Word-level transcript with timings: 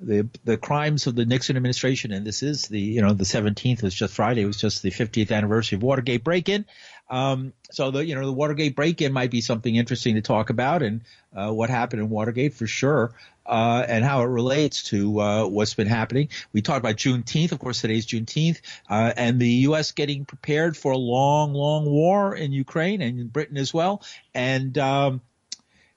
the 0.00 0.28
the 0.42 0.56
crimes 0.56 1.06
of 1.06 1.14
the 1.14 1.24
Nixon 1.24 1.56
administration, 1.56 2.10
and 2.10 2.26
this 2.26 2.42
is 2.42 2.66
the 2.66 2.80
you 2.80 3.00
know 3.00 3.12
the 3.12 3.22
17th 3.22 3.84
was 3.84 3.94
just 3.94 4.14
Friday, 4.14 4.42
it 4.42 4.46
was 4.46 4.60
just 4.60 4.82
the 4.82 4.90
50th 4.90 5.30
anniversary 5.30 5.76
of 5.76 5.84
Watergate 5.84 6.24
break-in. 6.24 6.64
Um, 7.10 7.52
so 7.72 7.90
the 7.90 8.06
you 8.06 8.14
know 8.14 8.24
the 8.24 8.32
Watergate 8.32 8.76
break-in 8.76 9.12
might 9.12 9.32
be 9.32 9.40
something 9.40 9.74
interesting 9.74 10.14
to 10.14 10.22
talk 10.22 10.50
about, 10.50 10.82
and 10.82 11.02
uh, 11.34 11.52
what 11.52 11.68
happened 11.68 12.00
in 12.00 12.08
Watergate 12.08 12.54
for 12.54 12.68
sure, 12.68 13.12
uh, 13.44 13.84
and 13.86 14.04
how 14.04 14.22
it 14.22 14.26
relates 14.26 14.84
to 14.84 15.20
uh, 15.20 15.46
what's 15.46 15.74
been 15.74 15.88
happening. 15.88 16.28
We 16.52 16.62
talked 16.62 16.78
about 16.78 16.96
Juneteenth, 16.96 17.50
of 17.50 17.58
course. 17.58 17.80
Today's 17.80 18.06
Juneteenth, 18.06 18.60
uh, 18.88 19.12
and 19.16 19.40
the 19.40 19.48
U.S. 19.48 19.90
getting 19.90 20.24
prepared 20.24 20.76
for 20.76 20.92
a 20.92 20.98
long, 20.98 21.52
long 21.52 21.84
war 21.84 22.34
in 22.34 22.52
Ukraine 22.52 23.02
and 23.02 23.18
in 23.18 23.26
Britain 23.26 23.56
as 23.58 23.74
well, 23.74 24.02
and. 24.34 24.78
Um, 24.78 25.20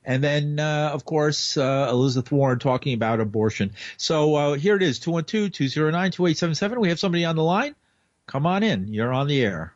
and 0.05 0.22
then, 0.22 0.59
uh, 0.59 0.89
of 0.94 1.05
course, 1.05 1.55
uh, 1.55 1.88
Elizabeth 1.89 2.30
Warren 2.30 2.59
talking 2.59 2.94
about 2.94 3.22
abortion. 3.22 3.72
So 3.95 4.52
here 4.55 4.75
it 4.75 4.83
is, 4.83 5.00
212-209-2877. 5.00 6.77
We 6.77 6.89
have 6.89 7.00
somebody 7.00 7.23
on 7.23 7.38
the 7.38 7.44
line. 7.44 7.73
Come 8.27 8.45
on 8.45 8.64
in. 8.64 8.94
You're 8.94 9.14
on 9.14 9.27
the 9.27 9.42
air. 9.42 9.73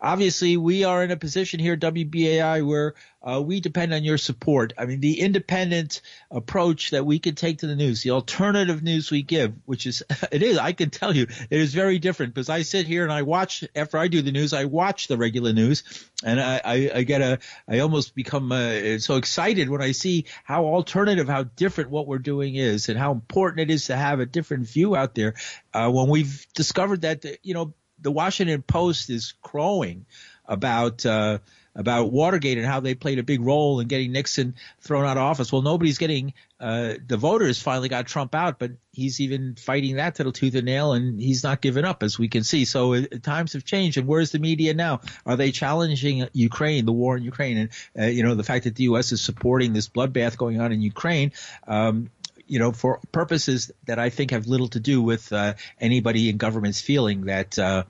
Obviously, 0.00 0.56
we 0.56 0.84
are 0.84 1.02
in 1.02 1.10
a 1.10 1.16
position 1.16 1.60
here, 1.60 1.74
at 1.74 1.80
WBAI, 1.80 2.66
where 2.66 2.94
uh, 3.22 3.40
we 3.40 3.60
depend 3.60 3.94
on 3.94 4.04
your 4.04 4.18
support. 4.18 4.72
I 4.76 4.84
mean, 4.84 5.00
the 5.00 5.20
independent 5.20 6.00
approach 6.30 6.90
that 6.90 7.06
we 7.06 7.18
can 7.18 7.34
take 7.34 7.58
to 7.58 7.66
the 7.66 7.76
news, 7.76 8.02
the 8.02 8.10
alternative 8.10 8.82
news 8.82 9.10
we 9.10 9.22
give, 9.22 9.54
which 9.64 9.86
is, 9.86 10.02
it 10.32 10.42
is, 10.42 10.58
I 10.58 10.72
can 10.72 10.90
tell 10.90 11.14
you, 11.14 11.22
it 11.22 11.60
is 11.60 11.72
very 11.72 11.98
different 11.98 12.34
because 12.34 12.48
I 12.48 12.62
sit 12.62 12.86
here 12.86 13.04
and 13.04 13.12
I 13.12 13.22
watch, 13.22 13.64
after 13.74 13.96
I 13.98 14.08
do 14.08 14.22
the 14.22 14.32
news, 14.32 14.52
I 14.52 14.64
watch 14.64 15.08
the 15.08 15.16
regular 15.16 15.52
news 15.52 15.84
and 16.24 16.40
I, 16.40 16.60
I, 16.64 16.90
I 16.96 17.02
get 17.02 17.22
a, 17.22 17.38
I 17.68 17.78
almost 17.78 18.14
become 18.14 18.50
uh, 18.52 18.98
so 18.98 19.16
excited 19.16 19.68
when 19.68 19.82
I 19.82 19.92
see 19.92 20.26
how 20.44 20.64
alternative, 20.64 21.28
how 21.28 21.44
different 21.44 21.90
what 21.90 22.06
we're 22.06 22.18
doing 22.18 22.56
is 22.56 22.88
and 22.88 22.98
how 22.98 23.12
important 23.12 23.60
it 23.60 23.72
is 23.72 23.86
to 23.86 23.96
have 23.96 24.20
a 24.20 24.26
different 24.26 24.66
view 24.66 24.96
out 24.96 25.14
there. 25.14 25.34
Uh, 25.72 25.90
when 25.90 26.08
we've 26.08 26.46
discovered 26.54 27.02
that, 27.02 27.24
you 27.42 27.54
know, 27.54 27.72
the 28.02 28.10
Washington 28.10 28.62
Post 28.62 29.10
is 29.10 29.34
crowing 29.42 30.06
about 30.46 31.06
uh, 31.06 31.38
about 31.74 32.12
Watergate 32.12 32.58
and 32.58 32.66
how 32.66 32.80
they 32.80 32.94
played 32.94 33.18
a 33.18 33.22
big 33.22 33.40
role 33.40 33.80
in 33.80 33.88
getting 33.88 34.12
Nixon 34.12 34.54
thrown 34.80 35.06
out 35.06 35.16
of 35.16 35.22
office. 35.22 35.50
Well, 35.50 35.62
nobody's 35.62 35.98
getting 35.98 36.34
uh, 36.60 36.94
the 37.06 37.16
voters 37.16 37.60
finally 37.60 37.88
got 37.88 38.06
Trump 38.06 38.34
out, 38.34 38.58
but 38.58 38.72
he's 38.92 39.20
even 39.20 39.54
fighting 39.54 39.96
that 39.96 40.16
to 40.16 40.24
the 40.24 40.32
tooth 40.32 40.54
and 40.54 40.66
nail, 40.66 40.92
and 40.92 41.20
he's 41.20 41.42
not 41.42 41.60
giving 41.60 41.84
up, 41.84 42.02
as 42.02 42.18
we 42.18 42.28
can 42.28 42.44
see. 42.44 42.64
So 42.64 42.94
uh, 42.94 43.02
times 43.22 43.54
have 43.54 43.64
changed, 43.64 43.96
and 43.98 44.06
where's 44.06 44.32
the 44.32 44.38
media 44.38 44.74
now? 44.74 45.00
Are 45.24 45.36
they 45.36 45.50
challenging 45.50 46.28
Ukraine, 46.32 46.84
the 46.84 46.92
war 46.92 47.16
in 47.16 47.22
Ukraine, 47.22 47.56
and 47.56 47.70
uh, 47.98 48.06
you 48.06 48.22
know 48.22 48.34
the 48.34 48.44
fact 48.44 48.64
that 48.64 48.76
the 48.76 48.84
U.S. 48.84 49.12
is 49.12 49.22
supporting 49.22 49.72
this 49.72 49.88
bloodbath 49.88 50.36
going 50.36 50.60
on 50.60 50.72
in 50.72 50.82
Ukraine? 50.82 51.32
Um, 51.66 52.10
you 52.46 52.58
know, 52.58 52.72
for 52.72 53.00
purposes 53.12 53.72
that 53.86 53.98
I 53.98 54.10
think 54.10 54.30
have 54.32 54.46
little 54.46 54.68
to 54.68 54.80
do 54.80 55.00
with 55.00 55.32
uh, 55.32 55.54
anybody 55.80 56.28
in 56.28 56.36
government's 56.36 56.80
feeling 56.80 57.22
that 57.22 57.58
uh, 57.58 57.84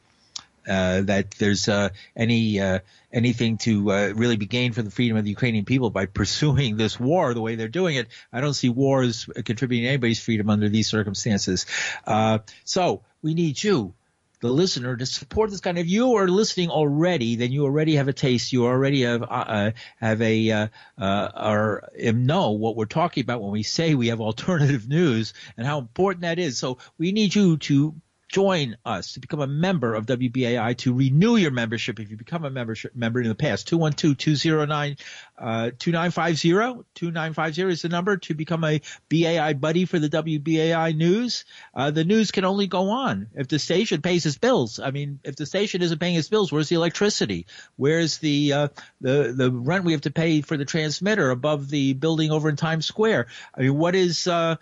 that 0.66 1.32
there's 1.32 1.68
uh, 1.68 1.90
any 2.16 2.60
uh, 2.60 2.80
anything 3.12 3.58
to 3.58 3.90
uh, 3.90 4.12
really 4.14 4.36
be 4.36 4.46
gained 4.46 4.74
for 4.74 4.82
the 4.82 4.90
freedom 4.90 5.16
of 5.16 5.24
the 5.24 5.30
Ukrainian 5.30 5.64
people 5.64 5.90
by 5.90 6.06
pursuing 6.06 6.76
this 6.76 6.98
war 6.98 7.34
the 7.34 7.40
way 7.40 7.54
they're 7.54 7.68
doing 7.68 7.96
it. 7.96 8.08
I 8.32 8.40
don't 8.40 8.54
see 8.54 8.68
war 8.68 9.02
as 9.02 9.26
contributing 9.44 9.84
to 9.84 9.88
anybody's 9.88 10.22
freedom 10.22 10.50
under 10.50 10.68
these 10.68 10.88
circumstances. 10.88 11.66
Uh, 12.06 12.38
so 12.64 13.02
we 13.22 13.34
need 13.34 13.62
you 13.62 13.94
the 14.42 14.50
listener 14.50 14.96
to 14.96 15.06
support 15.06 15.50
this 15.50 15.60
kind. 15.60 15.78
Of. 15.78 15.84
If 15.84 15.90
you 15.90 16.16
are 16.16 16.26
listening 16.26 16.68
already, 16.68 17.36
then 17.36 17.52
you 17.52 17.64
already 17.64 17.94
have 17.94 18.08
a 18.08 18.12
taste. 18.12 18.52
You 18.52 18.66
already 18.66 19.02
have 19.02 19.22
uh, 19.22 19.70
have 20.00 20.20
a 20.20 20.50
uh, 20.50 20.68
uh, 20.98 21.28
or 21.36 21.88
know 21.96 22.50
what 22.50 22.76
we're 22.76 22.86
talking 22.86 23.22
about 23.22 23.40
when 23.40 23.52
we 23.52 23.62
say 23.62 23.94
we 23.94 24.08
have 24.08 24.20
alternative 24.20 24.88
news 24.88 25.32
and 25.56 25.64
how 25.64 25.78
important 25.78 26.22
that 26.22 26.40
is. 26.40 26.58
So 26.58 26.78
we 26.98 27.12
need 27.12 27.34
you 27.34 27.56
to 27.58 27.94
join 28.32 28.76
us 28.84 29.12
to 29.12 29.20
become 29.20 29.40
a 29.40 29.46
member 29.46 29.94
of 29.94 30.06
WBAI 30.06 30.76
to 30.78 30.94
renew 30.94 31.36
your 31.36 31.50
membership 31.50 32.00
if 32.00 32.10
you 32.10 32.16
become 32.16 32.44
a 32.44 32.50
membership 32.50 32.96
member 32.96 33.20
in 33.20 33.28
the 33.28 33.34
past. 33.34 33.70
212-209 33.70 34.98
uh, 35.38 35.70
2950 35.78 36.84
2950 36.94 37.62
is 37.62 37.82
the 37.82 37.90
number 37.90 38.16
to 38.16 38.34
become 38.34 38.64
a 38.64 38.80
BAI 39.10 39.52
buddy 39.52 39.84
for 39.84 39.98
the 39.98 40.08
WBAI 40.08 40.96
news. 40.96 41.44
Uh, 41.74 41.90
the 41.90 42.04
news 42.04 42.30
can 42.30 42.46
only 42.46 42.66
go 42.66 42.88
on 42.90 43.28
if 43.34 43.48
the 43.48 43.58
station 43.58 44.00
pays 44.00 44.24
its 44.24 44.38
bills. 44.38 44.80
I 44.80 44.90
mean, 44.90 45.20
if 45.24 45.36
the 45.36 45.46
station 45.46 45.82
isn't 45.82 45.98
paying 45.98 46.16
its 46.16 46.28
bills, 46.28 46.50
where's 46.50 46.70
the 46.70 46.76
electricity? 46.76 47.46
Where's 47.76 48.18
the 48.18 48.52
uh, 48.54 48.68
the 49.02 49.34
the 49.36 49.50
rent 49.50 49.84
we 49.84 49.92
have 49.92 50.02
to 50.02 50.10
pay 50.10 50.40
for 50.40 50.56
the 50.56 50.64
transmitter 50.64 51.30
above 51.30 51.68
the 51.68 51.92
building 51.92 52.30
over 52.30 52.48
in 52.48 52.56
Times 52.56 52.86
Square? 52.86 53.26
I 53.54 53.60
mean, 53.60 53.76
what 53.76 53.94
is 53.94 54.26
uh, 54.26 54.56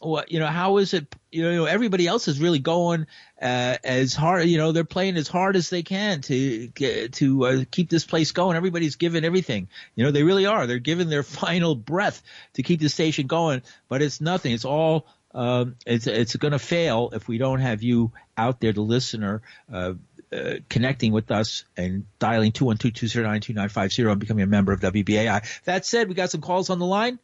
what 0.00 0.30
you 0.30 0.38
know 0.38 0.46
how 0.46 0.76
is 0.76 0.94
it 0.94 1.14
you 1.30 1.42
know 1.42 1.64
everybody 1.64 2.06
else 2.06 2.28
is 2.28 2.40
really 2.40 2.58
going 2.58 3.06
uh, 3.40 3.76
as 3.82 4.14
hard 4.14 4.46
you 4.46 4.58
know 4.58 4.72
they're 4.72 4.84
playing 4.84 5.16
as 5.16 5.28
hard 5.28 5.56
as 5.56 5.70
they 5.70 5.82
can 5.82 6.20
to 6.20 6.68
to 7.08 7.46
uh, 7.46 7.64
keep 7.70 7.88
this 7.88 8.04
place 8.04 8.32
going 8.32 8.56
everybody's 8.56 8.96
giving 8.96 9.24
everything 9.24 9.68
you 9.94 10.04
know 10.04 10.10
they 10.10 10.22
really 10.22 10.46
are 10.46 10.66
they're 10.66 10.78
giving 10.78 11.08
their 11.08 11.22
final 11.42 11.74
breath 11.74 12.22
to 12.54 12.62
keep 12.62 12.80
the 12.80 12.88
station 12.88 13.26
going 13.26 13.62
but 13.88 14.02
it's 14.02 14.20
nothing 14.20 14.52
it's 14.52 14.64
all 14.64 15.06
um, 15.34 15.76
it's 15.86 16.06
it's 16.06 16.36
going 16.36 16.52
to 16.52 16.58
fail 16.58 17.10
if 17.12 17.28
we 17.28 17.36
don't 17.38 17.60
have 17.60 17.82
you 17.82 18.12
out 18.36 18.60
there 18.60 18.72
the 18.72 18.80
listener 18.80 19.42
uh, 19.70 19.92
uh, 20.32 20.54
connecting 20.68 21.12
with 21.12 21.30
us 21.30 21.64
and 21.76 22.04
dialing 22.18 22.52
212-209-2950 22.52 24.10
and 24.10 24.20
becoming 24.20 24.42
a 24.42 24.46
member 24.46 24.72
of 24.72 24.80
WBAI. 24.80 25.62
That 25.64 25.86
said, 25.86 26.08
we 26.08 26.14
got 26.14 26.30
some 26.30 26.40
calls 26.40 26.68
on 26.68 26.80
the 26.80 26.86
line. 26.86 27.20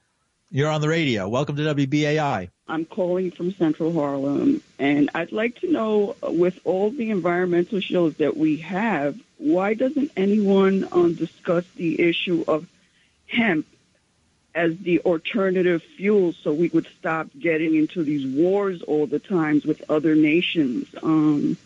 You're 0.54 0.68
on 0.68 0.82
the 0.82 0.88
radio. 0.90 1.30
Welcome 1.30 1.56
to 1.56 1.62
WBAI. 1.62 2.50
I'm 2.68 2.84
calling 2.84 3.30
from 3.30 3.52
Central 3.52 3.90
Harlem, 3.90 4.62
and 4.78 5.08
I'd 5.14 5.32
like 5.32 5.58
to 5.60 5.72
know, 5.72 6.14
with 6.22 6.60
all 6.64 6.90
the 6.90 7.08
environmental 7.08 7.80
shows 7.80 8.16
that 8.16 8.36
we 8.36 8.58
have, 8.58 9.18
why 9.38 9.72
doesn't 9.72 10.12
anyone 10.14 10.86
um, 10.92 11.14
discuss 11.14 11.64
the 11.76 11.98
issue 12.02 12.44
of 12.46 12.68
hemp 13.28 13.66
as 14.54 14.76
the 14.76 15.00
alternative 15.00 15.82
fuel 15.96 16.34
so 16.34 16.52
we 16.52 16.68
would 16.68 16.86
stop 16.98 17.28
getting 17.38 17.74
into 17.74 18.04
these 18.04 18.26
wars 18.26 18.82
all 18.82 19.06
the 19.06 19.20
times 19.20 19.64
with 19.64 19.82
other 19.90 20.14
nations? 20.14 20.86
Um, 21.02 21.56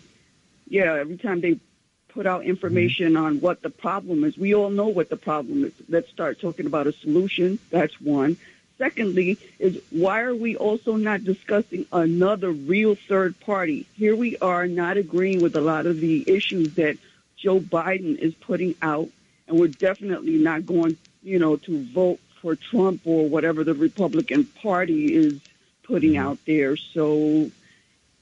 yeah, 0.68 0.94
every 0.94 1.16
time 1.16 1.40
they 1.40 1.58
put 2.06 2.24
out 2.24 2.44
information 2.44 3.14
mm-hmm. 3.14 3.24
on 3.24 3.40
what 3.40 3.62
the 3.62 3.70
problem 3.70 4.22
is, 4.22 4.38
we 4.38 4.54
all 4.54 4.70
know 4.70 4.86
what 4.86 5.08
the 5.08 5.16
problem 5.16 5.64
is. 5.64 5.72
Let's 5.88 6.08
start 6.08 6.40
talking 6.40 6.66
about 6.66 6.86
a 6.86 6.92
solution. 6.92 7.58
That's 7.70 8.00
one. 8.00 8.36
Secondly, 8.78 9.38
is 9.58 9.80
why 9.90 10.20
are 10.20 10.34
we 10.34 10.56
also 10.56 10.96
not 10.96 11.24
discussing 11.24 11.86
another 11.92 12.50
real 12.50 12.94
third 12.94 13.38
party? 13.40 13.86
Here 13.94 14.14
we 14.14 14.36
are 14.38 14.66
not 14.66 14.98
agreeing 14.98 15.40
with 15.40 15.56
a 15.56 15.62
lot 15.62 15.86
of 15.86 16.00
the 16.00 16.24
issues 16.30 16.74
that 16.74 16.98
Joe 17.36 17.58
Biden 17.58 18.18
is 18.18 18.34
putting 18.34 18.74
out, 18.82 19.08
and 19.48 19.58
we're 19.58 19.68
definitely 19.68 20.38
not 20.38 20.66
going, 20.66 20.96
you 21.22 21.38
know, 21.38 21.56
to 21.56 21.84
vote 21.84 22.20
for 22.42 22.54
Trump 22.54 23.00
or 23.04 23.28
whatever 23.28 23.64
the 23.64 23.74
Republican 23.74 24.44
Party 24.44 25.14
is 25.14 25.40
putting 25.82 26.12
mm-hmm. 26.12 26.26
out 26.26 26.38
there. 26.46 26.76
So, 26.76 27.50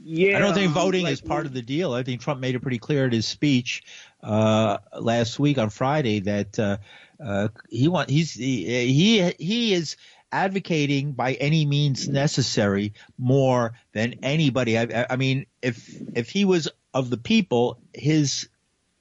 yeah. 0.05 0.37
I 0.37 0.41
don't 0.41 0.55
think 0.55 0.73
voting 0.73 1.05
like, 1.05 1.15
is 1.15 1.21
part 1.21 1.47
of 1.47 1.53
the 1.53 1.62
deal. 1.62 1.93
I 1.95 2.05
think 2.05 2.21
Trump 2.21 2.41
made 2.41 2.55
it 2.55 2.61
pretty 2.61 2.79
clear 2.79 3.06
in 3.06 3.12
his 3.12 3.27
speech 3.27 3.83
uh, 4.23 4.79
last 5.01 5.39
week 5.39 5.59
on 5.59 5.71
Friday 5.71 6.21
that 6.21 6.59
uh, 6.59 6.77
uh, 7.23 7.49
he 7.71 7.89
want 7.89 8.11
he's 8.11 8.35
he, 8.35 8.65
he 8.93 9.31
he 9.39 9.75
is 9.75 9.97
advocating 10.35 11.13
by 11.13 11.35
any 11.35 11.65
means 11.65 12.09
necessary 12.09 12.93
more 13.17 13.75
than 13.93 14.17
anybody. 14.25 14.77
I, 14.77 15.07
I 15.09 15.17
mean, 15.17 15.47
if 15.63 15.89
if 16.15 16.29
he 16.29 16.45
was 16.45 16.69
of 16.93 17.09
the 17.09 17.17
people, 17.17 17.79
his 17.95 18.49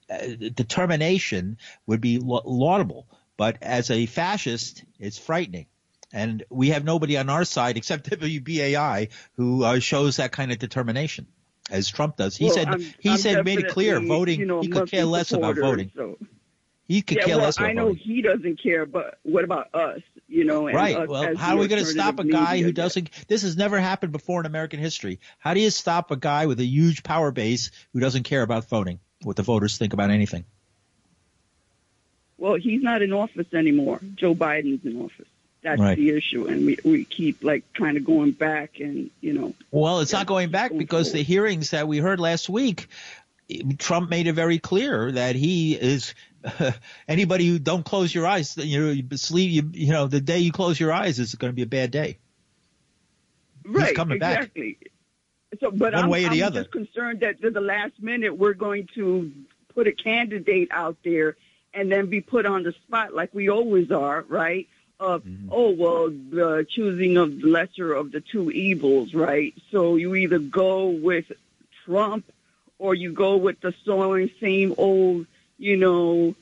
uh, 0.10 0.28
determination 0.54 1.58
would 1.88 2.02
be 2.02 2.20
laudable. 2.20 3.08
But 3.36 3.58
as 3.64 3.90
a 3.90 4.06
fascist, 4.06 4.84
it's 5.00 5.18
frightening. 5.18 5.66
And 6.14 6.44
we 6.52 6.70
have 6.70 6.84
nobody 6.84 7.18
on 7.18 7.30
our 7.30 7.46
side 7.46 7.78
except 7.78 8.10
WBAI 8.22 9.10
who 9.36 9.64
uh, 9.64 9.80
shows 9.80 10.18
that 10.18 10.32
kind 10.32 10.52
of 10.52 10.60
determination, 10.60 11.26
as 11.72 11.90
Trump 11.90 12.18
does. 12.18 12.38
He 12.38 12.46
well, 12.46 12.54
said 12.54 12.68
I'm, 12.68 12.80
he 13.00 13.10
I'm 13.10 13.18
said 13.18 13.44
made 13.44 13.60
it 13.60 13.70
clear 13.70 14.00
voting. 14.00 14.40
You 14.40 14.46
know, 14.46 14.62
he 14.62 14.68
could 14.68 14.92
care 14.92 15.06
less 15.06 15.32
about 15.32 15.56
voting. 15.56 15.92
So. 15.96 16.20
He 16.88 17.02
could 17.02 17.18
yeah, 17.18 17.26
care 17.26 17.38
well, 17.38 17.46
less 17.46 17.58
about 17.58 17.66
voting. 17.66 17.80
I 17.80 17.82
know 17.82 17.88
voting. 17.88 18.04
he 18.04 18.22
doesn't 18.22 18.62
care, 18.62 18.86
but 18.86 19.18
what 19.24 19.44
about 19.44 19.74
us? 19.74 20.02
You 20.34 20.46
know, 20.46 20.66
and 20.66 20.76
right. 20.76 20.96
us 20.96 21.08
Well, 21.08 21.36
how 21.38 21.56
are 21.56 21.60
we 21.60 21.68
going 21.68 21.84
to 21.84 21.88
stop 21.88 22.18
a 22.18 22.24
guy 22.24 22.60
who 22.60 22.72
doesn't? 22.72 23.12
This 23.28 23.44
has 23.44 23.56
never 23.56 23.80
happened 23.80 24.12
before 24.12 24.40
in 24.40 24.48
American 24.48 24.80
history. 24.80 25.20
How 25.38 25.54
do 25.54 25.60
you 25.60 25.70
stop 25.70 26.10
a 26.10 26.16
guy 26.16 26.48
with 26.48 26.60
a 26.60 26.66
huge 26.66 27.04
power 27.04 27.30
base 27.30 27.70
who 27.94 28.00
doesn't 28.00 28.24
care 28.24 28.42
about 28.42 28.68
voting, 28.68 29.00
what 29.22 29.36
the 29.36 29.44
voters 29.44 29.78
think 29.78 29.94
about 29.94 30.10
anything? 30.10 30.46
Well, 32.40 32.56
he's 32.56 32.82
not 32.82 33.04
in 33.04 33.14
office 33.14 33.54
anymore. 33.54 34.00
Joe 34.16 34.34
Biden's 34.34 34.84
in 34.84 35.00
office. 35.00 35.28
That's 35.62 35.80
Right. 35.80 35.96
the 35.96 36.10
issue, 36.10 36.48
and 36.48 36.66
we 36.66 36.80
we 36.84 37.06
keep 37.06 37.44
like 37.44 37.72
kind 37.76 37.96
of 37.96 38.04
going 38.04 38.32
back, 38.32 38.80
and 38.80 39.12
you 39.22 39.34
know, 39.34 39.54
Well, 39.70 40.00
it's 40.00 40.14
not 40.14 40.26
going 40.26 40.50
back 40.50 40.72
going 40.72 40.80
because 40.80 41.12
the 41.12 41.22
hearings 41.22 41.70
that 41.70 41.88
we 41.88 42.00
heard 42.00 42.20
last 42.20 42.50
week, 42.50 42.88
Trump 43.78 44.10
made 44.10 44.26
it 44.26 44.34
very 44.34 44.58
clear 44.58 45.12
that 45.12 45.36
he 45.36 45.76
is 45.76 46.16
anybody 47.08 47.48
who 47.48 47.60
don't 47.60 47.84
close 47.86 48.14
your 48.14 48.28
eyes, 48.28 48.58
you 48.58 48.80
know, 48.80 48.92
you 48.92 49.18
sleep, 49.18 49.52
you, 49.52 49.70
you 49.86 49.92
know, 49.92 50.08
the 50.08 50.22
day 50.22 50.40
you 50.40 50.52
close 50.52 50.80
your 50.80 50.92
eyes 50.92 51.20
is 51.20 51.36
going 51.36 51.52
to 51.52 51.56
be 51.56 51.62
a 51.64 51.68
bad 51.68 51.92
day. 51.92 52.18
right, 53.66 53.96
coming 53.96 54.20
back. 54.20 54.40
exactly. 54.40 54.78
So, 55.60 55.72
but 55.72 55.94
One 55.94 56.06
I'm, 56.06 56.10
way 56.10 56.26
or 56.26 56.30
the 56.30 56.44
I'm 56.44 56.48
other. 56.48 56.62
just 56.62 56.72
concerned 56.72 57.20
that 57.22 57.42
to 57.42 57.50
the 57.52 57.62
last 57.62 57.94
minute 58.02 58.36
we're 58.38 58.54
going 58.56 58.88
to 58.96 59.32
put 59.76 59.88
a 59.88 59.92
candidate 59.92 60.70
out 60.72 60.98
there 61.04 61.36
and 61.74 61.92
then 61.92 62.08
be 62.08 62.22
put 62.22 62.46
on 62.46 62.64
the 62.64 62.72
spot 62.74 63.14
like 63.14 63.34
we 63.34 63.50
always 63.50 63.92
are, 63.92 64.24
right? 64.28 64.68
Of 65.00 65.24
Mm-hmm. 65.24 65.50
oh 65.52 65.70
well, 65.72 66.10
the 66.10 66.66
choosing 66.70 67.18
of 67.18 67.42
the 67.42 67.48
lesser 67.48 67.94
of 67.94 68.12
the 68.12 68.22
two 68.22 68.52
evils, 68.52 69.14
right? 69.14 69.54
So 69.72 69.96
you 69.96 70.16
either 70.16 70.40
go 70.40 70.88
with 70.88 71.32
Trump 71.86 72.26
or 72.80 72.96
you 72.96 73.12
go 73.14 73.38
with 73.38 73.60
the 73.62 73.74
same 74.40 74.74
old, 74.78 75.28
you 75.58 75.78
know. 75.78 76.36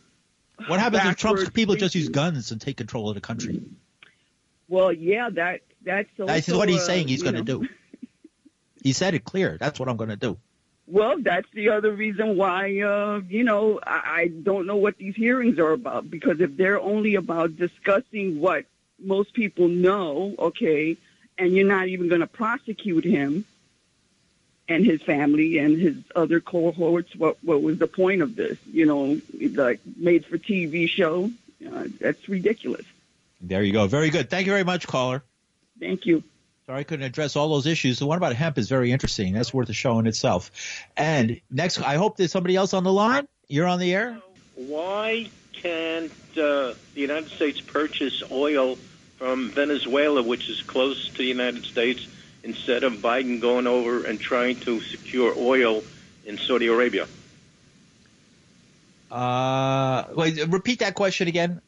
What 0.68 0.80
happens 0.80 1.06
if 1.06 1.16
Trump's 1.16 1.50
people 1.50 1.76
just 1.76 1.96
use 1.96 2.10
guns 2.10 2.52
and 2.52 2.62
take 2.62 2.78
control 2.78 3.10
of 3.10 3.16
the 3.16 3.22
country? 3.22 3.62
Well, 4.68 4.94
yeah, 4.94 5.30
that 5.32 5.62
that's 5.84 6.10
That's 6.18 6.48
what 6.48 6.70
he's 6.70 6.82
uh, 6.82 6.86
saying 6.86 7.08
he's 7.08 7.20
you 7.20 7.32
going 7.32 7.44
to 7.44 7.60
do. 7.60 7.68
He 8.84 8.94
said 8.94 9.14
it 9.14 9.24
clear. 9.24 9.58
That's 9.60 9.80
what 9.80 9.90
I'm 9.90 9.96
going 9.98 10.10
to 10.10 10.16
do. 10.16 10.40
Well, 10.88 11.18
that's 11.20 11.48
the 11.54 11.70
other 11.70 11.94
reason 11.94 12.36
why, 12.36 12.80
uh, 12.82 13.22
you 13.30 13.44
know, 13.44 13.80
I, 13.86 14.02
I 14.22 14.28
don't 14.28 14.66
know 14.66 14.76
what 14.76 14.98
these 14.98 15.16
hearings 15.16 15.60
are 15.60 15.72
about 15.72 16.10
because 16.10 16.42
if 16.42 16.58
they're 16.58 16.82
only 16.82 17.14
about 17.14 17.56
discussing 17.56 18.40
what 18.40 18.66
most 19.00 19.34
people 19.34 19.68
know, 19.68 20.34
okay, 20.38 20.98
and 21.38 21.54
you're 21.54 21.68
not 21.68 21.88
even 21.88 22.10
going 22.10 22.22
to 22.22 22.28
prosecute 22.28 23.06
him 23.06 23.46
and 24.68 24.86
his 24.86 25.02
family 25.02 25.58
and 25.58 25.80
his 25.80 25.96
other 26.16 26.40
cohorts, 26.40 27.16
what 27.16 27.38
what 27.44 27.62
was 27.62 27.78
the 27.78 27.88
point 27.88 28.22
of 28.22 28.36
this? 28.36 28.58
You 28.72 28.86
know, 28.86 29.22
like 29.54 29.80
made 29.98 30.26
for 30.26 30.38
TV 30.38 30.88
show? 30.88 31.32
Uh, 31.66 31.86
that's 32.00 32.28
ridiculous. 32.28 32.86
There 33.42 33.64
you 33.64 33.74
go. 33.74 33.88
Very 33.88 34.10
good. 34.10 34.30
Thank 34.30 34.46
you 34.46 34.52
very 34.52 34.64
much, 34.64 34.88
caller. 34.88 35.24
Thank 35.80 36.06
you. 36.06 36.24
Sorry 36.68 36.80
I 36.80 36.84
couldn't 36.84 37.06
address 37.06 37.36
all 37.36 37.50
those 37.50 37.66
issues. 37.66 38.00
The 38.00 38.06
one 38.06 38.18
about 38.18 38.36
hemp 38.36 38.58
is 38.58 38.70
very 38.70 38.92
interesting. 38.92 39.34
That's 39.34 39.54
worth 39.54 39.70
a 39.70 39.74
show 39.74 40.00
in 40.00 40.08
itself. 40.08 40.52
And 40.96 41.42
next, 41.50 41.82
I 41.82 41.96
hope 41.96 42.18
there's 42.18 42.32
somebody 42.32 42.56
else 42.56 42.74
on 42.74 42.84
the 42.84 42.94
line. 42.94 43.28
You're 43.48 43.68
on 43.68 43.80
the 43.80 43.94
air. 43.94 44.18
Why 44.56 45.30
can't 45.54 46.12
uh, 46.38 46.74
the 46.94 47.02
United 47.02 47.30
States 47.30 47.60
purchase 47.60 48.24
oil 48.32 48.78
from 49.18 49.50
Venezuela, 49.50 50.22
which 50.22 50.50
is 50.50 50.62
close 50.62 51.10
to 51.10 51.18
the 51.18 51.26
United 51.26 51.66
States, 51.66 52.08
instead 52.44 52.84
of 52.84 52.94
Biden 52.94 53.40
going 53.40 53.68
over 53.68 54.06
and 54.06 54.20
trying 54.20 54.60
to 54.62 54.80
secure 54.82 55.34
oil 55.38 55.84
in 56.26 56.38
Saudi 56.38 56.68
Arabia? 56.68 57.08
Uh, 59.10 60.06
wait, 60.16 60.48
repeat 60.48 60.80
that 60.80 60.96
question 60.96 61.28
again. 61.28 61.62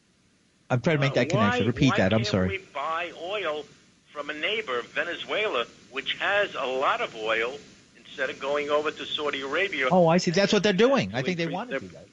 I'm 0.70 0.80
trying 0.80 0.96
to 0.96 1.00
make 1.00 1.14
that 1.14 1.32
Uh, 1.32 1.36
why- 1.36 1.44
connection. 1.50 1.66
Repeat 1.66 1.96
that. 1.96 2.12
I'm 2.12 2.20
can't 2.20 2.26
sorry. 2.26 2.48
we 2.48 2.58
buy 2.72 3.12
oil 3.20 3.64
from 4.12 4.30
a 4.30 4.34
neighbor, 4.34 4.80
Venezuela, 4.82 5.66
which 5.90 6.14
has 6.14 6.54
a 6.54 6.66
lot 6.66 7.00
of 7.00 7.14
oil, 7.16 7.58
instead 7.98 8.30
of 8.30 8.38
going 8.38 8.70
over 8.70 8.90
to 8.90 9.04
Saudi 9.04 9.42
Arabia? 9.42 9.88
Oh, 9.90 10.06
I 10.08 10.18
see. 10.18 10.30
That's 10.30 10.52
what 10.52 10.62
they're 10.62 10.72
doing. 10.72 11.10
I 11.14 11.22
think 11.22 11.36
they 11.36 11.46
want 11.46 11.70
to 11.70 11.80
do 11.80 11.88
that. 11.88 12.06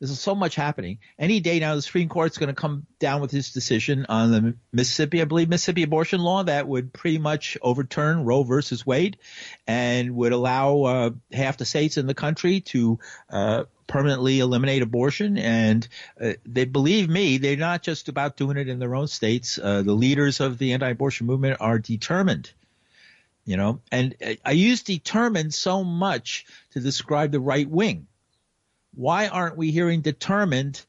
there's 0.00 0.18
so 0.18 0.34
much 0.34 0.54
happening. 0.54 0.98
Any 1.18 1.40
day 1.40 1.60
now, 1.60 1.74
the 1.74 1.82
Supreme 1.82 2.08
Court's 2.08 2.38
going 2.38 2.48
to 2.48 2.54
come 2.54 2.86
down 2.98 3.20
with 3.20 3.30
his 3.30 3.52
decision 3.52 4.06
on 4.08 4.30
the 4.30 4.54
Mississippi, 4.72 5.20
I 5.20 5.26
believe, 5.26 5.50
Mississippi 5.50 5.82
abortion 5.82 6.20
law 6.20 6.42
that 6.42 6.66
would 6.66 6.92
pretty 6.94 7.18
much 7.18 7.58
overturn 7.60 8.24
Roe 8.24 8.42
versus 8.42 8.86
Wade 8.86 9.18
and 9.66 10.16
would 10.16 10.32
allow 10.32 10.82
uh, 10.82 11.10
half 11.32 11.58
the 11.58 11.66
states 11.66 11.98
in 11.98 12.06
the 12.06 12.14
country 12.14 12.60
to 12.60 12.98
uh, 13.28 13.64
permanently 13.86 14.40
eliminate 14.40 14.80
abortion. 14.80 15.36
And 15.36 15.86
uh, 16.18 16.32
they 16.46 16.64
believe 16.64 17.10
me, 17.10 17.36
they're 17.36 17.56
not 17.56 17.82
just 17.82 18.08
about 18.08 18.38
doing 18.38 18.56
it 18.56 18.68
in 18.68 18.78
their 18.78 18.94
own 18.94 19.06
states. 19.06 19.58
Uh, 19.62 19.82
the 19.82 19.92
leaders 19.92 20.40
of 20.40 20.56
the 20.56 20.72
anti-abortion 20.72 21.26
movement 21.26 21.58
are 21.60 21.78
determined. 21.78 22.50
You 23.44 23.56
know, 23.56 23.80
and 23.92 24.14
uh, 24.24 24.34
I 24.44 24.52
use 24.52 24.82
determined 24.82 25.52
so 25.52 25.84
much 25.84 26.46
to 26.72 26.80
describe 26.80 27.32
the 27.32 27.40
right 27.40 27.68
wing. 27.68 28.06
Why 28.94 29.28
aren't 29.28 29.56
we 29.56 29.70
hearing 29.70 30.00
determined 30.00 30.84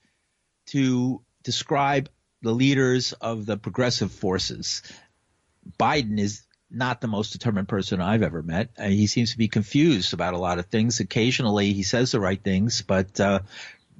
to 0.67 1.21
describe 1.43 2.09
the 2.41 2.51
leaders 2.51 3.13
of 3.13 3.45
the 3.45 3.57
progressive 3.57 4.11
forces? 4.11 4.81
Biden 5.79 6.19
is 6.19 6.43
not 6.69 7.01
the 7.01 7.07
most 7.07 7.33
determined 7.33 7.67
person 7.67 8.01
I've 8.01 8.23
ever 8.23 8.41
met. 8.41 8.69
Uh, 8.77 8.87
he 8.87 9.07
seems 9.07 9.31
to 9.31 9.37
be 9.37 9.47
confused 9.47 10.13
about 10.13 10.33
a 10.33 10.39
lot 10.39 10.57
of 10.57 10.67
things. 10.67 10.99
Occasionally, 10.99 11.73
he 11.73 11.83
says 11.83 12.11
the 12.11 12.19
right 12.19 12.41
things, 12.41 12.81
but 12.81 13.19
uh, 13.19 13.39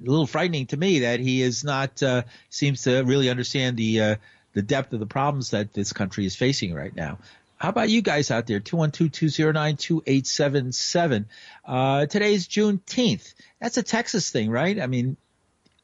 a 0.04 0.10
little 0.10 0.26
frightening 0.26 0.66
to 0.66 0.76
me 0.76 1.00
that 1.00 1.20
he 1.20 1.42
is 1.42 1.64
not 1.64 2.02
uh, 2.02 2.22
seems 2.48 2.82
to 2.82 3.02
really 3.02 3.28
understand 3.28 3.76
the 3.76 4.00
uh, 4.00 4.16
the 4.54 4.62
depth 4.62 4.92
of 4.92 5.00
the 5.00 5.06
problems 5.06 5.50
that 5.50 5.72
this 5.72 5.92
country 5.92 6.26
is 6.26 6.36
facing 6.36 6.74
right 6.74 6.94
now. 6.94 7.18
How 7.62 7.68
about 7.68 7.90
you 7.90 8.02
guys 8.02 8.32
out 8.32 8.48
there? 8.48 8.58
212-209-2877. 8.58 11.26
Uh, 11.64 12.06
today's 12.06 12.48
Juneteenth. 12.48 13.34
That's 13.60 13.76
a 13.76 13.84
Texas 13.84 14.32
thing, 14.32 14.50
right? 14.50 14.80
I 14.80 14.88
mean, 14.88 15.16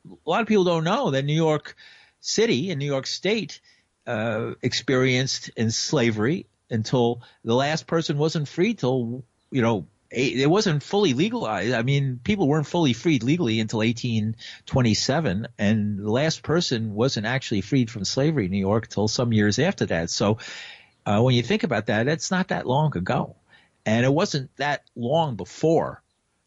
a 0.05 0.17
lot 0.29 0.43
of 0.43 0.49
people 0.49 0.65
don't 0.65 0.83
know 0.83 1.13
that 1.13 1.25
New 1.25 1.37
York 1.37 1.77
City 2.21 2.73
and 2.73 2.81
New 2.81 2.87
York 2.87 3.07
State 3.07 3.61
uh, 4.09 4.55
experienced 4.61 5.53
in 5.57 5.71
slavery 5.71 6.47
until 6.69 7.23
the 7.45 7.55
last 7.55 7.87
person 7.87 8.19
wasn't 8.19 8.49
free 8.49 8.75
till, 8.75 9.23
you 9.53 9.63
know, 9.63 9.87
it 10.11 10.51
wasn't 10.51 10.83
fully 10.83 11.13
legalized. 11.13 11.75
I 11.75 11.83
mean, 11.83 12.19
people 12.25 12.49
weren't 12.49 12.67
fully 12.67 12.95
freed 12.95 13.23
legally 13.23 13.61
until 13.61 13.81
1827, 13.81 15.49
and 15.59 15.99
the 15.99 16.11
last 16.11 16.43
person 16.43 16.95
wasn't 16.95 17.27
actually 17.27 17.61
freed 17.61 17.91
from 17.91 18.07
slavery 18.07 18.47
in 18.47 18.51
New 18.51 18.59
York 18.59 18.87
until 18.87 19.07
some 19.07 19.35
years 19.35 19.59
after 19.59 19.85
that. 19.87 20.09
So, 20.09 20.39
uh, 21.09 21.23
when 21.23 21.35
you 21.35 21.43
think 21.43 21.63
about 21.63 21.87
that, 21.87 22.07
it's 22.07 22.31
not 22.31 22.49
that 22.49 22.67
long 22.67 22.95
ago, 22.95 23.35
and 23.87 24.05
it 24.05 24.13
wasn't 24.13 24.55
that 24.57 24.83
long 24.95 25.37
before 25.37 26.03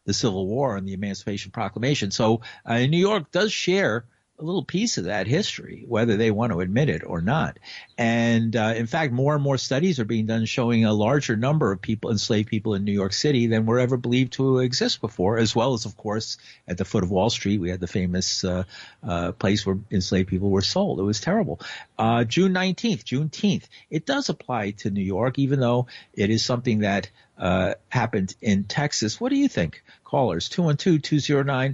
the 0.05 0.13
Civil 0.13 0.45
War 0.45 0.77
and 0.77 0.87
the 0.87 0.93
Emancipation 0.93 1.51
Proclamation. 1.51 2.11
So, 2.11 2.41
uh, 2.63 2.77
New 2.77 2.99
York 2.99 3.31
does 3.31 3.51
share 3.51 4.05
a 4.41 4.43
little 4.43 4.63
piece 4.63 4.97
of 4.97 5.03
that 5.03 5.27
history, 5.27 5.85
whether 5.87 6.17
they 6.17 6.31
want 6.31 6.51
to 6.51 6.61
admit 6.61 6.89
it 6.89 7.03
or 7.05 7.21
not. 7.21 7.59
And 7.97 8.55
uh, 8.55 8.73
in 8.75 8.87
fact, 8.87 9.13
more 9.13 9.35
and 9.35 9.43
more 9.43 9.59
studies 9.59 9.99
are 9.99 10.05
being 10.05 10.25
done 10.25 10.45
showing 10.45 10.83
a 10.83 10.93
larger 10.93 11.37
number 11.37 11.71
of 11.71 11.81
people, 11.81 12.09
enslaved 12.09 12.49
people 12.49 12.73
in 12.73 12.83
New 12.83 12.91
York 12.91 13.13
City, 13.13 13.47
than 13.47 13.67
were 13.67 13.79
ever 13.79 13.97
believed 13.97 14.33
to 14.33 14.59
exist 14.59 14.99
before, 14.99 15.37
as 15.37 15.55
well 15.55 15.73
as, 15.73 15.85
of 15.85 15.95
course, 15.95 16.37
at 16.67 16.77
the 16.77 16.85
foot 16.85 17.03
of 17.03 17.11
Wall 17.11 17.29
Street, 17.29 17.61
we 17.61 17.69
had 17.69 17.79
the 17.79 17.87
famous 17.87 18.43
uh, 18.43 18.63
uh, 19.03 19.31
place 19.33 19.65
where 19.65 19.77
enslaved 19.91 20.29
people 20.29 20.49
were 20.49 20.61
sold. 20.61 20.99
It 20.99 21.03
was 21.03 21.21
terrible. 21.21 21.59
Uh, 21.97 22.23
June 22.23 22.53
19th, 22.53 23.03
Juneteenth, 23.03 23.65
it 23.91 24.07
does 24.07 24.29
apply 24.29 24.71
to 24.71 24.89
New 24.89 25.03
York, 25.03 25.37
even 25.37 25.59
though 25.59 25.85
it 26.13 26.31
is 26.31 26.43
something 26.43 26.79
that 26.79 27.11
uh, 27.41 27.73
happened 27.89 28.35
in 28.39 28.63
Texas. 28.65 29.19
What 29.19 29.29
do 29.29 29.35
you 29.35 29.47
think? 29.47 29.83
Callers, 30.03 30.47
212-209-2877, 30.49 31.73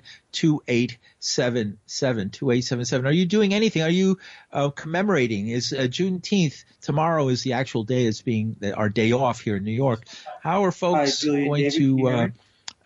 2877. 2.32 3.06
Are 3.06 3.12
you 3.12 3.26
doing 3.26 3.54
anything? 3.54 3.82
Are 3.82 3.90
you 3.90 4.18
uh, 4.54 4.70
commemorating? 4.70 5.50
Is 5.50 5.74
uh, 5.74 5.82
Juneteenth, 5.82 6.64
tomorrow 6.82 7.28
is 7.28 7.44
the 7.44 7.54
actual 7.54 7.84
day 7.84 8.06
it's 8.06 8.22
being, 8.22 8.56
our 8.76 8.88
day 8.88 9.12
off 9.12 9.42
here 9.42 9.58
in 9.58 9.66
New 9.66 9.72
York. 9.72 10.06
How 10.42 10.64
are 10.64 10.72
folks 10.72 11.24
Hi, 11.24 11.28
going 11.28 11.64
David, 11.64 11.74
to 11.74 12.08
uh, 12.08 12.28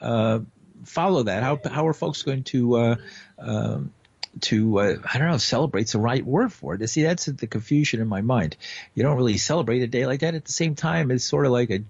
uh, 0.01 0.39
follow 0.85 1.21
that? 1.23 1.43
How, 1.43 1.59
how 1.69 1.87
are 1.87 1.93
folks 1.93 2.23
going 2.23 2.45
to, 2.45 2.75
uh, 2.77 2.95
um, 3.37 3.93
to 4.39 4.79
uh, 4.79 4.95
I 5.13 5.19
don't 5.19 5.29
know, 5.29 5.37
celebrate's 5.37 5.91
the 5.91 5.99
right 5.99 6.25
word 6.25 6.51
for 6.51 6.73
it. 6.73 6.87
See, 6.89 7.03
that's 7.03 7.27
the 7.27 7.45
confusion 7.45 8.01
in 8.01 8.07
my 8.07 8.21
mind. 8.21 8.57
You 8.95 9.03
don't 9.03 9.17
really 9.17 9.37
celebrate 9.37 9.83
a 9.83 9.87
day 9.87 10.07
like 10.07 10.21
that. 10.21 10.33
At 10.33 10.45
the 10.45 10.51
same 10.51 10.73
time, 10.73 11.11
it's 11.11 11.25
sort 11.25 11.45
of 11.45 11.51
like 11.51 11.69
a 11.69 11.83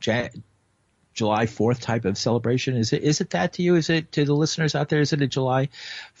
July 0.00 1.46
4th 1.46 1.80
type 1.80 2.04
of 2.04 2.16
celebration? 2.16 2.76
Is 2.76 2.92
it 2.92 3.02
is 3.02 3.20
it 3.20 3.30
that 3.30 3.54
to 3.54 3.62
you? 3.62 3.74
Is 3.74 3.90
it 3.90 4.12
to 4.12 4.24
the 4.24 4.34
listeners 4.34 4.74
out 4.74 4.88
there? 4.88 5.00
Is 5.00 5.12
it 5.12 5.22
a 5.22 5.26
July 5.26 5.68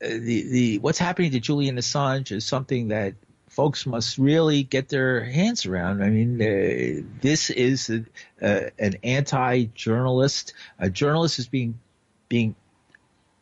the 0.00 0.50
the 0.50 0.78
what's 0.78 0.98
happening 0.98 1.32
to 1.32 1.40
Julian 1.40 1.76
Assange 1.76 2.32
is 2.32 2.46
something 2.46 2.88
that 2.88 3.16
folks 3.58 3.86
must 3.86 4.18
really 4.18 4.62
get 4.62 4.88
their 4.88 5.24
hands 5.24 5.66
around. 5.66 6.00
I 6.00 6.10
mean, 6.10 6.40
uh, 6.40 7.02
this 7.20 7.50
is 7.50 7.90
a, 7.90 8.04
uh, 8.40 8.70
an 8.78 8.98
anti-journalist. 9.02 10.52
A 10.78 10.88
journalist 10.88 11.40
is 11.40 11.48
being 11.48 11.80
being 12.28 12.54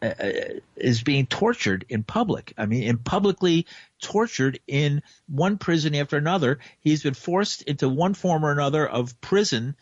uh, 0.01 0.15
uh, 0.19 0.33
is 0.75 1.03
being 1.03 1.27
tortured 1.27 1.85
in 1.91 2.03
public. 2.03 2.55
I 2.57 2.65
mean, 2.65 2.85
in 2.85 2.97
publicly 2.97 3.67
tortured 4.01 4.59
in 4.67 5.03
one 5.29 5.59
prison 5.59 5.95
after 5.95 6.17
another. 6.17 6.61
He's 6.81 7.03
been 7.03 7.13
forced 7.13 7.61
into 7.61 7.87
one 7.87 8.15
form 8.15 8.43
or 8.43 8.53
another 8.53 8.89
of 8.89 9.21
prison. 9.21 9.77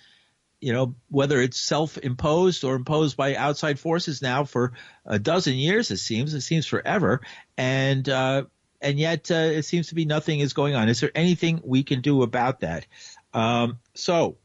You 0.61 0.73
know, 0.73 0.95
whether 1.11 1.41
it's 1.41 1.61
self-imposed 1.61 2.65
or 2.65 2.75
imposed 2.75 3.17
by 3.17 3.37
outside 3.37 3.79
forces 3.79 4.21
now 4.21 4.43
for 4.43 4.73
a 5.07 5.21
dozen 5.21 5.55
years, 5.55 5.93
it 5.93 5.99
seems. 5.99 6.35
It 6.35 6.41
seems 6.41 6.67
forever. 6.67 7.21
And 7.57 8.09
uh, 8.09 8.45
and 8.85 8.99
yet 8.99 9.31
uh, 9.31 9.35
it 9.35 9.65
seems 9.65 9.89
to 9.89 9.95
be 9.95 10.05
nothing 10.05 10.41
is 10.41 10.53
going 10.53 10.75
on. 10.75 10.89
Is 10.89 11.01
there 11.01 11.11
anything 11.15 11.61
we 11.65 11.83
can 11.83 12.03
do 12.03 12.23
about 12.23 12.61
that? 12.61 12.87
Um, 13.33 13.81
so 13.95 14.37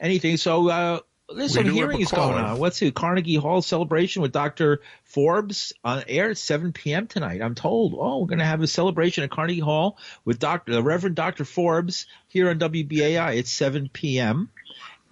anything. 0.00 0.36
So 0.36 0.68
uh, 0.68 1.00
there's 1.34 1.54
some 1.54 1.64
hearings 1.64 2.10
going 2.10 2.34
on. 2.34 2.58
What's 2.58 2.80
the 2.80 2.90
Carnegie 2.90 3.36
Hall 3.36 3.62
celebration 3.62 4.22
with 4.22 4.32
Dr. 4.32 4.82
Forbes 5.04 5.72
on 5.84 6.02
air 6.08 6.30
at 6.30 6.38
7 6.38 6.72
p.m. 6.72 7.06
tonight? 7.06 7.40
I'm 7.40 7.54
told. 7.54 7.94
Oh, 7.96 8.20
we're 8.20 8.26
going 8.26 8.40
to 8.40 8.44
have 8.44 8.60
a 8.60 8.66
celebration 8.66 9.22
at 9.22 9.30
Carnegie 9.30 9.60
Hall 9.60 9.98
with 10.24 10.40
Dr. 10.40 10.72
the 10.72 10.82
Reverend 10.82 11.16
Dr. 11.16 11.44
Forbes 11.44 12.06
here 12.26 12.50
on 12.50 12.58
WBAI 12.58 13.38
at 13.38 13.46
7 13.46 13.88
p.m. 13.92 14.50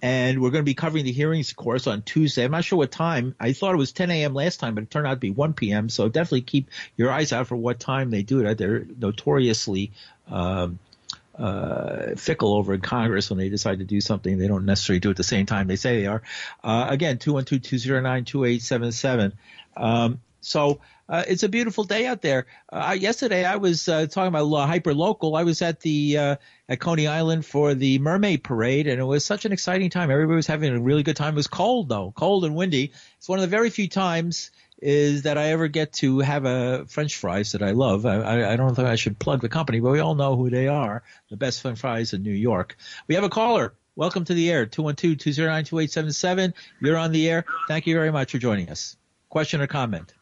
And 0.01 0.41
we're 0.41 0.51
going 0.51 0.63
to 0.63 0.65
be 0.65 0.73
covering 0.73 1.05
the 1.05 1.11
hearings, 1.11 1.51
of 1.51 1.57
course, 1.57 1.87
on 1.87 2.03
Tuesday. 2.03 2.43
I'm 2.43 2.51
not 2.51 2.63
sure 2.63 2.77
what 2.77 2.91
time. 2.91 3.35
I 3.39 3.53
thought 3.53 3.73
it 3.73 3.77
was 3.77 3.91
10 3.91 4.11
a.m. 4.11 4.33
last 4.33 4.59
time, 4.59 4.75
but 4.75 4.83
it 4.83 4.91
turned 4.91 5.07
out 5.07 5.15
to 5.15 5.19
be 5.19 5.31
1 5.31 5.53
p.m. 5.53 5.89
So 5.89 6.09
definitely 6.09 6.41
keep 6.41 6.69
your 6.95 7.11
eyes 7.11 7.33
out 7.33 7.47
for 7.47 7.55
what 7.55 7.79
time 7.79 8.11
they 8.11 8.21
do 8.21 8.45
it. 8.45 8.57
They're 8.57 8.85
notoriously 8.99 9.91
um, 10.29 10.79
uh, 11.37 12.15
fickle 12.15 12.53
over 12.53 12.73
in 12.73 12.81
Congress 12.81 13.29
when 13.29 13.39
they 13.39 13.49
decide 13.49 13.79
to 13.79 13.85
do 13.85 14.01
something. 14.01 14.37
They 14.37 14.47
don't 14.47 14.65
necessarily 14.65 14.99
do 14.99 15.09
it 15.09 15.11
at 15.11 15.17
the 15.17 15.23
same 15.23 15.45
time 15.45 15.67
they 15.67 15.75
say 15.75 16.01
they 16.01 16.07
are. 16.07 16.23
Uh, 16.63 16.87
again, 16.89 17.17
212-209-2877. 17.17 19.33
Um, 19.75 20.21
so 20.45 20.79
uh, 21.07 21.23
it's 21.27 21.43
a 21.43 21.49
beautiful 21.49 21.83
day 21.83 22.05
out 22.05 22.21
there. 22.21 22.47
Uh, 22.71 22.95
yesterday 22.97 23.45
I 23.45 23.57
was 23.57 23.87
uh, 23.87 24.07
talking 24.07 24.27
about 24.27 24.67
hyper 24.67 24.93
local. 24.93 25.35
I 25.35 25.43
was 25.43 25.61
at 25.61 25.79
the 25.81 26.17
uh, 26.17 26.35
at 26.67 26.79
Coney 26.79 27.07
Island 27.07 27.45
for 27.45 27.73
the 27.73 27.99
Mermaid 27.99 28.43
Parade, 28.43 28.87
and 28.87 28.99
it 28.99 29.03
was 29.03 29.25
such 29.25 29.45
an 29.45 29.51
exciting 29.51 29.89
time. 29.89 30.11
Everybody 30.11 30.35
was 30.35 30.47
having 30.47 30.73
a 30.73 30.79
really 30.79 31.03
good 31.03 31.15
time. 31.15 31.33
It 31.33 31.37
was 31.37 31.47
cold 31.47 31.89
though, 31.89 32.11
cold 32.15 32.45
and 32.45 32.55
windy. 32.55 32.91
It's 33.17 33.29
one 33.29 33.39
of 33.39 33.43
the 33.43 33.47
very 33.47 33.69
few 33.69 33.87
times 33.87 34.51
is 34.81 35.23
that 35.23 35.37
I 35.37 35.51
ever 35.51 35.67
get 35.67 35.93
to 35.93 36.19
have 36.19 36.45
a 36.45 36.85
French 36.85 37.15
fries 37.15 37.53
that 37.53 37.63
I 37.63 37.71
love. 37.71 38.05
I, 38.05 38.51
I 38.51 38.55
don't 38.55 38.75
think 38.75 38.87
I 38.87 38.95
should 38.95 39.17
plug 39.17 39.41
the 39.41 39.49
company, 39.49 39.79
but 39.79 39.91
we 39.91 39.99
all 39.99 40.15
know 40.15 40.35
who 40.35 40.49
they 40.49 40.67
are. 40.67 41.03
The 41.29 41.37
best 41.37 41.61
French 41.61 41.79
fries 41.79 42.13
in 42.13 42.23
New 42.23 42.33
York. 42.33 42.75
We 43.07 43.15
have 43.15 43.23
a 43.23 43.29
caller. 43.29 43.73
Welcome 43.95 44.25
to 44.25 44.33
the 44.33 44.51
air, 44.51 44.65
212-209-2877. 44.65 46.53
You're 46.81 46.97
on 46.97 47.13
the 47.13 47.29
air. 47.29 47.45
Thank 47.69 47.87
you 47.87 47.95
very 47.95 48.11
much 48.11 48.33
for 48.33 48.37
joining 48.37 48.69
us. 48.69 48.97
Question 49.29 49.61
or 49.61 49.67
comment? 49.67 50.13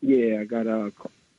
Yeah, 0.00 0.40
I 0.40 0.44
got 0.44 0.66
a 0.66 0.92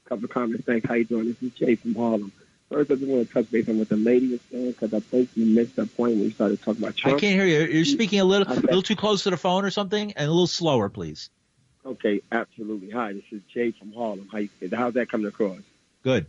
couple 0.06 0.26
of 0.26 0.30
comments. 0.30 0.66
Thanks. 0.66 0.88
How 0.88 0.96
you 0.96 1.06
doing? 1.06 1.28
This 1.28 1.42
is 1.42 1.58
Jay 1.58 1.76
from 1.76 1.96
Harlem. 1.96 2.32
First, 2.70 2.92
I 2.92 2.96
just 2.96 3.08
want 3.08 3.28
to 3.28 3.34
touch 3.34 3.50
base 3.50 3.68
on 3.68 3.80
what 3.80 3.90
the 3.90 3.98
lady 3.98 4.28
was 4.28 4.42
saying 4.52 4.72
because 4.72 4.94
I 4.94 5.00
think 5.00 5.30
you 5.36 5.46
missed 5.46 5.76
the 5.76 5.88
point 5.88 6.16
when 6.16 6.26
you 6.26 6.32
started 6.32 6.62
talking 6.62 6.84
about 6.84 6.96
Trump. 6.96 7.18
I 7.18 7.20
can't 7.20 7.34
hear 7.34 7.46
you. 7.46 7.68
You're 7.74 7.86
speaking 7.86 8.20
a 8.20 8.26
little, 8.26 8.52
a 8.52 8.60
little 8.60 8.84
too 8.84 8.96
close 8.96 9.24
to 9.24 9.32
the 9.32 9.38
phone 9.38 9.66
or 9.66 9.72
something, 9.72 10.12
and 10.14 10.28
a 10.28 10.32
little 10.32 10.46
slower, 10.46 10.88
please. 10.88 11.30
Okay, 11.86 12.22
absolutely. 12.32 12.92
Hi, 12.92 13.14
this 13.14 13.24
is 13.32 13.42
Jay 13.52 13.72
from 13.72 13.94
Harlem. 13.94 14.28
How 14.32 14.40
you, 14.40 14.50
how's 14.72 14.94
that 14.94 15.10
coming 15.10 15.26
across? 15.26 15.60
Good. 16.04 16.28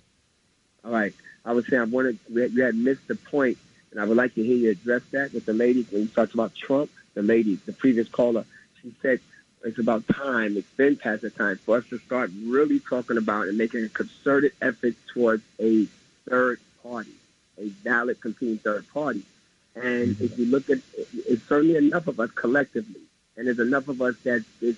All 0.84 0.92
right. 0.92 1.12
I 1.44 1.52
was 1.52 1.66
saying 1.66 1.82
I 1.82 1.84
wanted 1.84 2.18
you 2.28 2.62
had 2.62 2.75
missed 2.75 3.06
the 3.08 3.16
point, 3.16 3.58
and 3.90 4.00
I 4.00 4.04
would 4.04 4.16
like 4.16 4.34
to 4.34 4.42
hear 4.42 4.56
you 4.56 4.70
address 4.70 5.02
that 5.10 5.34
with 5.34 5.44
the 5.44 5.52
lady 5.52 5.87
when 5.90 6.02
you 6.02 6.08
talked 6.08 6.32
about 6.34 6.54
Trump. 6.54 6.90
The 7.14 7.22
lady, 7.22 7.58
the 7.66 7.72
previous 7.72 8.08
caller, 8.08 8.46
she 8.80 8.94
said 9.02 9.20
it's 9.64 9.79
about 9.79 10.07
time. 10.09 10.57
It's 10.57 10.71
been 10.76 10.97
past 10.97 11.23
the 11.23 11.31
time 11.31 11.57
for 11.59 11.79
us 11.79 11.88
to 11.88 11.99
start 11.99 12.31
really 12.45 12.81
talking 12.81 13.19
about 13.19 13.49
and 13.49 13.59
making 13.59 13.85
a 13.85 13.88
concerted 13.88 14.52
effort 14.62 14.95
towards 15.12 15.43
a 15.59 15.87
third 16.29 16.61
party, 16.83 17.12
a 17.59 17.69
valid 17.69 18.21
competing 18.21 18.59
third 18.59 18.88
party. 18.88 19.23
And 19.75 20.09
mm-hmm. 20.09 20.25
if 20.25 20.38
you 20.38 20.47
look 20.47 20.71
at, 20.71 20.79
it's 20.97 21.43
certainly 21.49 21.76
enough 21.76 22.07
of 22.07 22.19
us 22.21 22.31
collectively, 22.31 23.02
and 23.37 23.47
there's 23.47 23.61
enough 23.61 23.88
of 23.88 24.00
us 24.02 24.17
that 24.25 24.45
is 24.61 24.76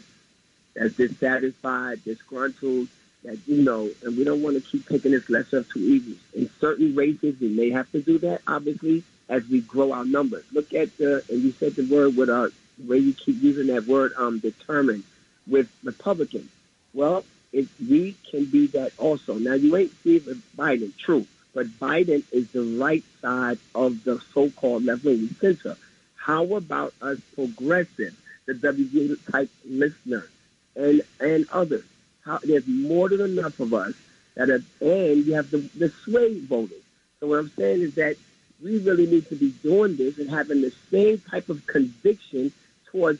that's 0.74 0.94
dissatisfied, 0.94 2.02
disgruntled, 2.04 2.88
that 3.24 3.38
you 3.46 3.62
know, 3.62 3.90
and 4.02 4.16
we 4.16 4.24
don't 4.24 4.42
want 4.42 4.56
to 4.56 4.62
keep 4.62 4.88
taking 4.88 5.12
this 5.12 5.28
lesser 5.28 5.58
of 5.58 5.68
two 5.70 5.80
evils. 5.80 6.18
In 6.34 6.50
certain 6.60 6.94
races, 6.94 7.38
we 7.40 7.48
may 7.48 7.70
have 7.70 7.90
to 7.92 8.02
do 8.02 8.18
that, 8.18 8.40
obviously, 8.46 9.04
as 9.28 9.46
we 9.48 9.60
grow 9.60 9.92
our 9.92 10.04
numbers. 10.04 10.44
Look 10.52 10.72
at 10.74 10.96
the, 10.98 11.22
and 11.28 11.42
you 11.42 11.52
said 11.52 11.74
the 11.74 11.84
word 11.84 12.16
with 12.16 12.28
uh, 12.28 12.44
the 12.44 12.52
way 12.86 12.98
you 12.98 13.12
keep 13.12 13.42
using 13.42 13.68
that 13.68 13.86
word, 13.86 14.12
um, 14.16 14.38
determined 14.38 15.04
with 15.46 15.68
Republicans. 15.82 16.50
Well, 16.94 17.24
if 17.52 17.68
we 17.80 18.16
can 18.30 18.46
be 18.46 18.66
that 18.68 18.92
also. 18.98 19.34
Now, 19.34 19.54
you 19.54 19.76
ain't 19.76 19.92
Steve 20.00 20.22
Biden, 20.56 20.96
true, 20.96 21.26
but 21.54 21.66
Biden 21.66 22.22
is 22.32 22.50
the 22.50 22.62
right 22.62 23.04
side 23.20 23.58
of 23.74 24.04
the 24.04 24.20
so-called 24.32 24.84
left 24.84 25.04
wing 25.04 25.28
center. 25.40 25.76
How 26.16 26.44
about 26.54 26.94
us 27.02 27.18
progressive, 27.34 28.16
the 28.46 28.54
WGA 28.54 29.30
type 29.30 29.50
listeners, 29.68 30.28
and 30.76 31.02
and 31.20 31.46
others? 31.52 31.84
How 32.24 32.38
there's 32.38 32.66
more 32.66 33.08
than 33.08 33.20
enough 33.20 33.60
of 33.60 33.74
us 33.74 33.94
that 34.34 34.48
are, 34.48 34.62
and 34.80 35.26
you 35.26 35.34
have 35.34 35.50
the 35.50 35.58
the 35.76 35.88
sway 35.88 36.38
voters. 36.40 36.82
So 37.20 37.26
what 37.26 37.38
I'm 37.38 37.50
saying 37.50 37.82
is 37.82 37.94
that 37.96 38.16
we 38.62 38.78
really 38.78 39.06
need 39.06 39.28
to 39.28 39.34
be 39.34 39.50
doing 39.62 39.96
this 39.96 40.18
and 40.18 40.30
having 40.30 40.62
the 40.62 40.72
same 40.90 41.18
type 41.18 41.48
of 41.48 41.66
conviction 41.66 42.52
towards 42.92 43.18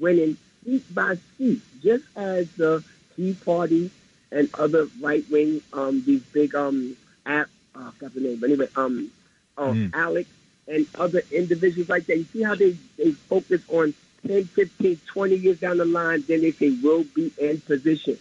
winning 0.00 0.36
seat 0.64 0.94
by 0.94 1.16
seat, 1.38 1.60
just 1.82 2.04
as 2.16 2.50
the 2.52 2.82
Tea 3.16 3.34
Party 3.34 3.90
and 4.32 4.48
other 4.54 4.88
right 5.00 5.24
wing 5.30 5.60
um 5.72 6.02
these 6.04 6.22
big 6.32 6.54
um 6.54 6.96
app 7.26 7.48
oh, 7.74 7.88
I 7.88 7.90
forgot 7.92 8.14
the 8.14 8.20
name, 8.20 8.38
but 8.40 8.50
anyway, 8.50 8.68
um 8.76 9.10
um 9.58 9.90
Mm. 9.92 9.94
Alex 9.94 10.28
and 10.68 10.86
other 10.98 11.22
individuals 11.32 11.88
like 11.88 12.06
that. 12.06 12.16
You 12.16 12.24
see 12.32 12.42
how 12.42 12.54
they, 12.54 12.76
they 12.96 13.10
focus 13.12 13.60
on 13.68 13.92
10, 14.26 14.44
15, 14.44 15.00
20 15.06 15.34
years 15.36 15.58
down 15.60 15.78
the 15.78 15.84
line, 15.84 16.22
then 16.28 16.40
they 16.42 16.52
say 16.52 16.70
we'll 16.82 17.04
be 17.04 17.32
in 17.40 17.60
position. 17.60 18.16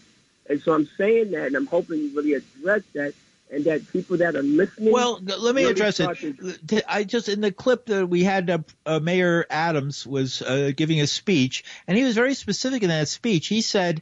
And 0.50 0.60
so 0.62 0.74
I'm 0.74 0.88
saying 0.98 1.32
that 1.32 1.48
and 1.48 1.56
I'm 1.56 1.68
hoping 1.68 2.00
you 2.00 2.10
really 2.16 2.34
address 2.34 2.82
that 2.94 3.14
and 3.50 3.66
that 3.66 3.88
people 3.92 4.18
that 4.18 4.36
are 4.36 4.44
listening 4.44 4.94
Well, 4.94 5.20
let 5.24 5.56
me 5.56 5.62
really 5.62 5.72
address 5.72 6.00
it. 6.00 6.68
to- 6.68 6.92
I 6.92 7.04
just 7.04 7.30
in 7.30 7.42
the 7.42 7.52
clip 7.52 7.88
that 7.88 8.08
we 8.08 8.24
had, 8.24 8.50
uh, 8.50 8.60
uh, 8.86 9.00
Mayor 9.00 9.46
Adams 9.50 10.06
was 10.06 10.42
uh, 10.42 10.72
giving 10.76 11.02
a 11.02 11.08
speech, 11.08 11.64
and 11.88 11.98
he 11.98 12.04
was 12.04 12.16
very 12.16 12.34
specific 12.34 12.84
in 12.84 12.90
that 12.90 13.08
speech. 13.08 13.48
He 13.48 13.62
said, 13.62 14.02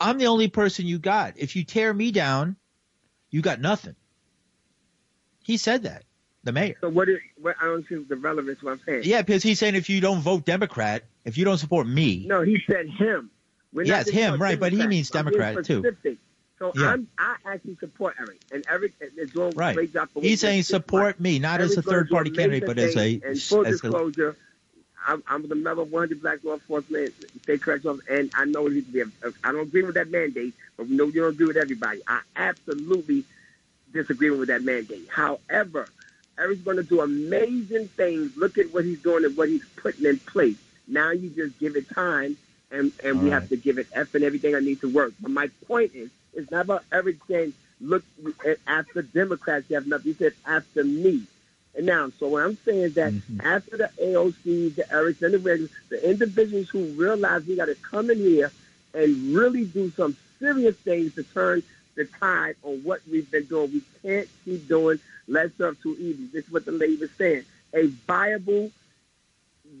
"I'm 0.00 0.18
the 0.18 0.28
only 0.28 0.48
person 0.48 0.86
you 0.86 0.98
got. 0.98 1.34
If 1.38 1.56
you 1.56 1.64
tear 1.64 1.92
me 1.92 2.12
down, 2.12 2.56
you 3.30 3.42
got 3.42 3.60
nothing." 3.60 3.96
He 5.42 5.56
said 5.56 5.84
that, 5.84 6.04
the 6.42 6.52
mayor. 6.52 6.74
So 6.80 6.88
what 6.88 7.08
is 7.08 7.18
what 7.40 7.56
I 7.60 7.66
don't 7.66 7.86
see 7.88 7.96
the 7.96 8.16
relevance 8.16 8.58
of 8.58 8.64
what 8.64 8.72
I'm 8.72 8.80
saying. 8.86 9.02
Yeah, 9.04 9.22
because 9.22 9.42
he's 9.42 9.58
saying 9.58 9.74
if 9.74 9.88
you 9.88 10.00
don't 10.00 10.20
vote 10.20 10.44
Democrat, 10.44 11.04
if 11.24 11.38
you 11.38 11.44
don't 11.44 11.58
support 11.58 11.86
me, 11.86 12.26
No, 12.26 12.42
he 12.42 12.58
said 12.66 12.88
him. 12.88 13.30
We're 13.72 13.84
Yes, 13.84 14.08
him, 14.08 14.40
right, 14.40 14.58
but 14.58 14.72
he 14.72 14.86
means 14.86 15.10
Democrat, 15.10 15.64
too. 15.64 15.84
So 16.58 16.72
Yeah. 16.74 16.88
I'm 16.90 17.08
I 17.18 17.36
actually 17.44 17.76
support 17.76 18.16
Eric, 18.18 18.38
and 18.50 18.64
Eric 18.68 18.92
is 19.00 19.30
doing 19.30 19.52
a 19.52 19.56
right? 19.58 19.74
great 19.74 19.92
job. 19.92 20.08
for 20.10 20.20
He's 20.22 20.40
saying 20.40 20.62
support 20.62 21.20
me, 21.20 21.38
not 21.38 21.60
as 21.60 21.76
a 21.76 21.82
third 21.82 22.10
party 22.10 22.30
candidate, 22.30 22.66
but 22.66 22.78
as 22.78 22.96
a 22.96 23.20
and 23.24 23.40
full 23.40 23.66
as 23.66 23.74
disclosure. 23.80 24.36
I'm, 25.06 25.22
I'm 25.28 25.46
the 25.46 25.54
member 25.54 25.82
of 25.82 25.92
100 25.92 26.20
Black 26.20 26.42
Law 26.42 26.54
Enforcement 26.54 27.14
State 27.44 27.62
Correctional, 27.62 28.00
and 28.10 28.30
I 28.34 28.44
know 28.44 28.66
he's 28.66 28.84
I 29.44 29.52
don't 29.52 29.68
agree 29.68 29.82
with 29.84 29.94
that 29.94 30.10
mandate, 30.10 30.54
but 30.76 30.88
we 30.88 30.96
know 30.96 31.04
you 31.04 31.20
don't 31.22 31.30
agree 31.34 31.46
with 31.46 31.56
everybody. 31.56 32.00
I 32.08 32.22
absolutely 32.34 33.24
disagree 33.92 34.30
with 34.30 34.48
that 34.48 34.62
mandate. 34.64 35.08
However, 35.08 35.88
Eric's 36.38 36.62
going 36.62 36.78
to 36.78 36.82
do 36.82 37.02
amazing 37.02 37.88
things. 37.88 38.36
Look 38.36 38.58
at 38.58 38.72
what 38.72 38.84
he's 38.84 39.00
doing 39.00 39.24
and 39.24 39.36
what 39.36 39.48
he's 39.48 39.64
putting 39.76 40.06
in 40.06 40.18
place. 40.18 40.56
Now 40.88 41.10
you 41.12 41.30
just 41.30 41.58
give 41.60 41.76
it 41.76 41.88
time, 41.90 42.36
and 42.70 42.92
and 43.04 43.18
All 43.18 43.22
we 43.22 43.30
right. 43.30 43.40
have 43.40 43.48
to 43.50 43.56
give 43.56 43.78
it 43.78 43.86
effort 43.92 44.16
and 44.16 44.24
everything 44.24 44.54
I 44.56 44.60
need 44.60 44.80
to 44.80 44.92
work. 44.92 45.12
But 45.20 45.30
my 45.30 45.48
point 45.66 45.94
is, 45.94 46.10
it's 46.36 46.50
not 46.50 46.66
about 46.66 46.84
saying, 47.28 47.52
"Look, 47.80 48.04
after 48.66 49.02
Democrats, 49.02 49.66
you 49.68 49.76
have 49.76 49.86
nothing." 49.86 50.08
You 50.08 50.14
said, 50.14 50.34
"After 50.44 50.84
me." 50.84 51.22
And 51.74 51.86
now, 51.86 52.10
so 52.18 52.28
what 52.28 52.42
I'm 52.42 52.56
saying 52.64 52.82
is 52.82 52.94
that 52.94 53.12
Mhm. 53.12 53.40
after 53.40 53.76
the 53.76 53.90
AOC, 53.98 54.68
the 54.70 54.84
Erics, 54.84 55.20
and 55.22 55.34
the 55.34 55.38
regulars, 55.38 55.70
the 55.90 56.08
individuals 56.08 56.70
who 56.70 56.84
realize 56.92 57.44
we 57.44 57.56
got 57.56 57.66
to 57.66 57.74
come 57.74 58.10
in 58.10 58.18
here 58.18 58.50
and 58.94 59.34
really 59.34 59.64
do 59.64 59.92
some 59.94 60.16
serious 60.38 60.76
things 60.76 61.14
to 61.14 61.22
turn 61.22 61.62
the 61.94 62.06
tide 62.06 62.56
on 62.62 62.82
what 62.82 63.00
we've 63.10 63.30
been 63.30 63.44
doing. 63.44 63.72
We 63.72 63.82
can't 64.02 64.28
keep 64.44 64.68
doing 64.68 65.00
lesser 65.28 65.66
of 65.66 65.82
two 65.82 65.96
evils. 65.98 66.30
This 66.32 66.46
is 66.46 66.50
what 66.50 66.64
the 66.64 66.72
lady 66.72 66.96
was 66.96 67.10
saying. 67.18 67.44
A 67.74 67.86
viable, 67.86 68.72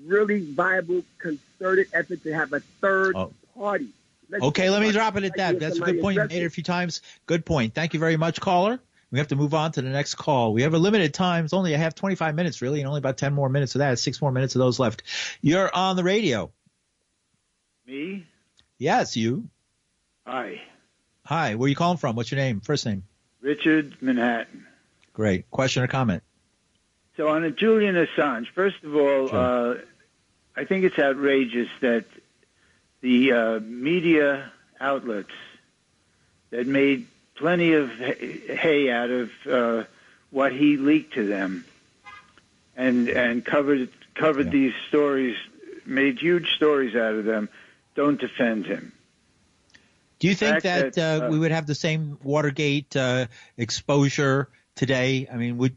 really 0.04 0.40
viable, 0.40 1.02
concerted 1.18 1.88
effort 1.92 2.22
to 2.24 2.32
have 2.34 2.52
a 2.52 2.60
third 2.80 3.14
Oh. 3.14 3.32
party. 3.54 3.88
Let's 4.28 4.42
Okay, 4.44 4.70
let 4.70 4.82
me 4.82 4.90
drop 4.92 5.16
it 5.16 5.24
at 5.24 5.36
that. 5.36 5.60
That's 5.60 5.78
a 5.78 5.80
good 5.82 6.00
point. 6.00 6.16
You 6.16 6.26
made 6.28 6.42
it 6.42 6.46
a 6.46 6.50
few 6.50 6.64
times. 6.64 7.02
Good 7.26 7.46
point. 7.46 7.74
Thank 7.74 7.94
you 7.94 8.00
very 8.00 8.16
much, 8.16 8.40
caller. 8.40 8.80
We 9.12 9.18
have 9.18 9.28
to 9.28 9.36
move 9.36 9.54
on 9.54 9.70
to 9.72 9.82
the 9.82 9.88
next 9.88 10.16
call. 10.16 10.52
We 10.52 10.62
have 10.62 10.74
a 10.74 10.78
limited 10.78 11.14
time. 11.14 11.44
It's 11.44 11.54
only 11.54 11.74
I 11.74 11.78
have 11.78 11.94
25 11.94 12.34
minutes 12.34 12.60
really, 12.60 12.80
and 12.80 12.88
only 12.88 12.98
about 12.98 13.16
10 13.16 13.32
more 13.32 13.48
minutes 13.48 13.74
of 13.76 13.78
that. 13.78 13.98
Six 14.00 14.20
more 14.20 14.32
minutes 14.32 14.56
of 14.56 14.58
those 14.58 14.78
left. 14.80 15.04
You're 15.40 15.72
on 15.74 15.94
the 15.96 16.02
radio. 16.02 16.50
Me? 17.86 18.26
Yes, 18.78 19.16
you. 19.16 19.48
Hi. 20.26 20.60
Hi. 21.24 21.54
Where 21.54 21.66
are 21.66 21.68
you 21.68 21.76
calling 21.76 21.98
from? 21.98 22.16
What's 22.16 22.30
your 22.32 22.40
name? 22.40 22.60
First 22.60 22.84
name. 22.84 23.04
Richard 23.40 23.96
Manhattan. 24.00 24.66
Great. 25.12 25.48
Question 25.52 25.84
or 25.84 25.86
comment? 25.86 26.22
So 27.16 27.28
on 27.28 27.44
a 27.44 27.50
Julian 27.50 27.94
Assange, 27.94 28.46
first 28.54 28.82
of 28.82 28.94
all, 28.94 29.28
Sure. 29.28 29.74
uh, 29.76 29.78
I 30.56 30.64
think 30.64 30.84
it's 30.84 30.98
outrageous 30.98 31.68
that 31.80 32.04
the 33.06 33.32
uh, 33.32 33.60
media 33.60 34.50
outlets 34.80 35.30
that 36.50 36.66
made 36.66 37.06
plenty 37.36 37.72
of 37.74 37.88
hay 37.92 38.90
out 38.90 39.10
of 39.10 39.30
uh, 39.48 39.84
what 40.30 40.52
he 40.52 40.76
leaked 40.76 41.14
to 41.14 41.24
them 41.24 41.64
and 42.76 43.08
and 43.08 43.44
covered 43.44 43.90
covered 44.14 44.46
Yeah. 44.46 44.58
these 44.58 44.74
stories, 44.88 45.36
made 45.84 46.18
huge 46.18 46.56
stories 46.56 46.96
out 46.96 47.14
of 47.14 47.24
them, 47.24 47.48
don't 47.94 48.20
defend 48.20 48.66
him. 48.66 48.90
Do 50.18 50.26
you 50.26 50.34
think 50.34 50.62
that, 50.62 50.94
that, 50.94 51.22
uh, 51.22 51.26
uh, 51.26 51.30
we 51.30 51.38
would 51.38 51.52
have 51.52 51.66
the 51.66 51.76
same 51.76 52.18
Watergate 52.24 52.96
uh, 52.96 53.26
exposure 53.56 54.48
today? 54.74 55.28
I 55.32 55.36
mean, 55.36 55.58
would 55.58 55.76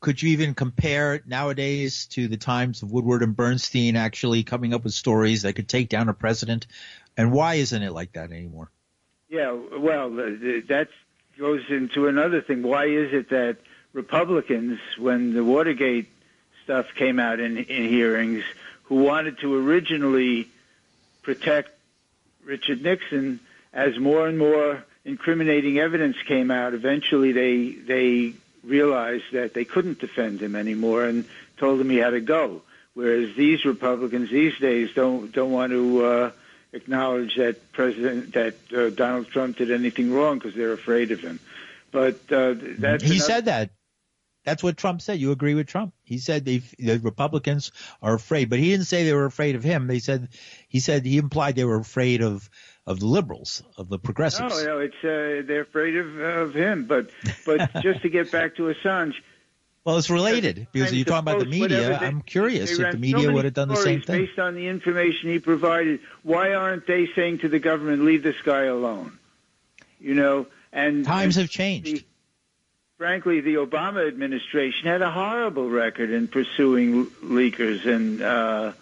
could 0.00 0.22
you 0.22 0.30
even 0.30 0.54
compare 0.54 1.22
nowadays 1.26 2.06
to 2.06 2.28
the 2.28 2.36
times 2.36 2.82
of 2.82 2.90
Woodward 2.90 3.22
and 3.22 3.36
Bernstein 3.36 3.96
actually 3.96 4.42
coming 4.42 4.74
up 4.74 4.84
with 4.84 4.94
stories 4.94 5.42
that 5.42 5.54
could 5.54 5.68
take 5.68 5.88
down 5.88 6.08
a 6.08 6.14
president? 6.14 6.66
And 7.16 7.32
why 7.32 7.54
isn't 7.54 7.82
it 7.82 7.92
like 7.92 8.12
that 8.12 8.32
anymore? 8.32 8.70
Yeah, 9.28 9.52
well, 9.52 10.14
th- 10.14 10.40
th- 10.40 10.66
that 10.68 10.88
goes 11.38 11.62
into 11.68 12.06
another 12.06 12.40
thing. 12.40 12.62
Why 12.62 12.86
is 12.86 13.12
it 13.12 13.30
that 13.30 13.58
Republicans, 13.92 14.78
when 14.98 15.34
the 15.34 15.44
Watergate 15.44 16.08
stuff 16.64 16.86
came 16.94 17.18
out 17.18 17.40
in, 17.40 17.58
in 17.58 17.88
hearings, 17.88 18.44
who 18.84 18.96
wanted 18.96 19.38
to 19.40 19.54
originally 19.54 20.48
protect 21.22 21.70
Richard 22.44 22.82
Nixon, 22.82 23.40
as 23.72 23.98
more 23.98 24.26
and 24.28 24.38
more 24.38 24.84
incriminating 25.04 25.78
evidence 25.78 26.16
came 26.26 26.50
out, 26.50 26.74
eventually 26.74 27.32
they 27.32 27.72
they 27.72 28.34
realized 28.64 29.24
that 29.32 29.54
they 29.54 29.64
couldn't 29.64 29.98
defend 30.00 30.40
him 30.40 30.56
anymore 30.56 31.04
and 31.04 31.24
told 31.56 31.80
him 31.80 31.90
he 31.90 31.96
had 31.96 32.10
to 32.10 32.20
go. 32.20 32.62
Whereas 32.94 33.34
these 33.36 33.64
Republicans 33.64 34.30
these 34.30 34.58
days 34.58 34.90
don't 34.94 35.32
don't 35.32 35.52
want 35.52 35.72
to. 35.72 36.04
Uh, 36.04 36.30
acknowledge 36.74 37.36
that 37.36 37.72
President 37.72 38.34
that 38.34 38.56
uh, 38.76 38.90
Donald 38.90 39.28
Trump 39.28 39.56
did 39.56 39.70
anything 39.70 40.12
wrong 40.12 40.38
because 40.38 40.54
they're 40.54 40.72
afraid 40.72 41.12
of 41.12 41.20
him. 41.20 41.38
But 41.92 42.16
uh, 42.32 42.54
that's 42.58 43.04
he 43.04 43.10
another- 43.10 43.20
said 43.24 43.44
that. 43.44 43.70
That's 44.44 44.62
what 44.62 44.76
Trump 44.76 45.00
said. 45.00 45.18
You 45.20 45.30
agree 45.30 45.54
with 45.54 45.68
Trump? 45.68 45.94
He 46.02 46.18
said 46.18 46.44
the 46.44 46.60
Republicans 47.02 47.72
are 48.02 48.12
afraid, 48.12 48.50
but 48.50 48.58
he 48.58 48.70
didn't 48.72 48.84
say 48.86 49.04
they 49.04 49.14
were 49.14 49.24
afraid 49.24 49.54
of 49.54 49.64
him. 49.64 49.86
They 49.86 50.00
said 50.00 50.28
he 50.68 50.80
said 50.80 51.06
he 51.06 51.16
implied 51.16 51.54
they 51.56 51.64
were 51.64 51.78
afraid 51.78 52.20
of 52.20 52.50
of 52.86 53.00
the 53.00 53.06
liberals, 53.06 53.62
of 53.78 53.88
the 53.88 53.98
progressives. 53.98 54.62
No, 54.64 54.74
no, 54.74 54.78
it's 54.80 54.94
uh, 55.02 55.46
they're 55.46 55.62
afraid 55.62 55.96
of 55.96 56.18
of 56.18 56.54
him. 56.54 56.84
But 56.86 57.10
but 57.46 57.70
just 57.82 58.02
to 58.02 58.08
get 58.08 58.30
back 58.30 58.56
to 58.56 58.64
Assange, 58.74 59.14
Well, 59.84 59.96
it's 59.98 60.10
related 60.10 60.66
because 60.72 60.92
you're 60.92 61.04
talking 61.04 61.28
about 61.32 61.38
the 61.40 61.46
media. 61.46 61.98
they- 61.98 62.06
I'm 62.06 62.20
curious 62.22 62.70
if 62.72 62.76
the 62.78 62.82
ran 62.84 62.92
so 62.94 62.98
media 62.98 63.32
would 63.32 63.44
have 63.44 63.54
done 63.54 63.68
the 63.68 63.76
same 63.76 64.02
thing. 64.02 64.26
based 64.26 64.38
on 64.38 64.54
the 64.54 64.68
information 64.68 65.30
he 65.30 65.38
provided. 65.38 66.00
Why 66.22 66.54
aren't 66.54 66.86
they 66.86 67.08
saying 67.14 67.38
to 67.38 67.48
the 67.48 67.58
government, 67.58 68.04
"Leave 68.04 68.22
this 68.22 68.40
guy 68.44 68.64
alone"? 68.64 69.18
You 70.00 70.14
know, 70.14 70.46
and 70.72 71.04
Times 71.04 71.36
have 71.36 71.48
changed. 71.50 71.86
the- 71.96 72.04
frankly, 72.98 73.40
the 73.40 73.54
Obama 73.56 74.06
administration 74.06 74.86
had 74.88 75.02
a 75.02 75.10
horrible 75.10 75.68
record 75.70 76.10
in 76.10 76.28
pursuing 76.28 77.06
leakers, 77.22 77.86
and 77.86 78.20
uh, 78.22 78.72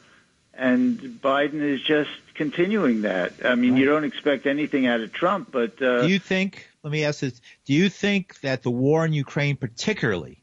and 0.55 0.99
Biden 1.23 1.61
is 1.63 1.81
just 1.83 2.11
continuing 2.35 3.03
that. 3.03 3.33
I 3.45 3.55
mean, 3.55 3.77
you 3.77 3.85
don't 3.87 4.05
expect 4.05 4.47
anything 4.47 4.87
out 4.87 5.01
of 5.01 5.13
Trump, 5.13 5.51
but 5.53 5.81
uh, 5.83 6.03
Do 6.03 6.09
you 6.09 6.19
think? 6.19 6.69
Let 6.83 6.93
me 6.93 7.05
ask 7.05 7.21
this: 7.21 7.41
Do 7.65 7.73
you 7.75 7.89
think 7.89 8.41
that 8.41 8.63
the 8.63 8.71
war 8.71 9.05
in 9.05 9.13
Ukraine, 9.13 9.57
particularly, 9.57 10.43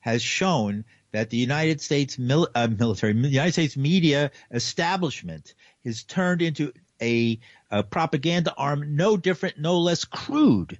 has 0.00 0.22
shown 0.22 0.84
that 1.12 1.30
the 1.30 1.36
United 1.36 1.80
States 1.80 2.18
mil- 2.18 2.48
uh, 2.54 2.68
military, 2.68 3.12
the 3.12 3.28
United 3.28 3.52
States 3.52 3.76
media 3.76 4.30
establishment 4.50 5.54
has 5.84 6.02
turned 6.04 6.42
into 6.42 6.72
a, 7.02 7.38
a 7.70 7.82
propaganda 7.82 8.54
arm, 8.56 8.96
no 8.96 9.16
different, 9.16 9.58
no 9.58 9.78
less 9.78 10.04
crude 10.04 10.78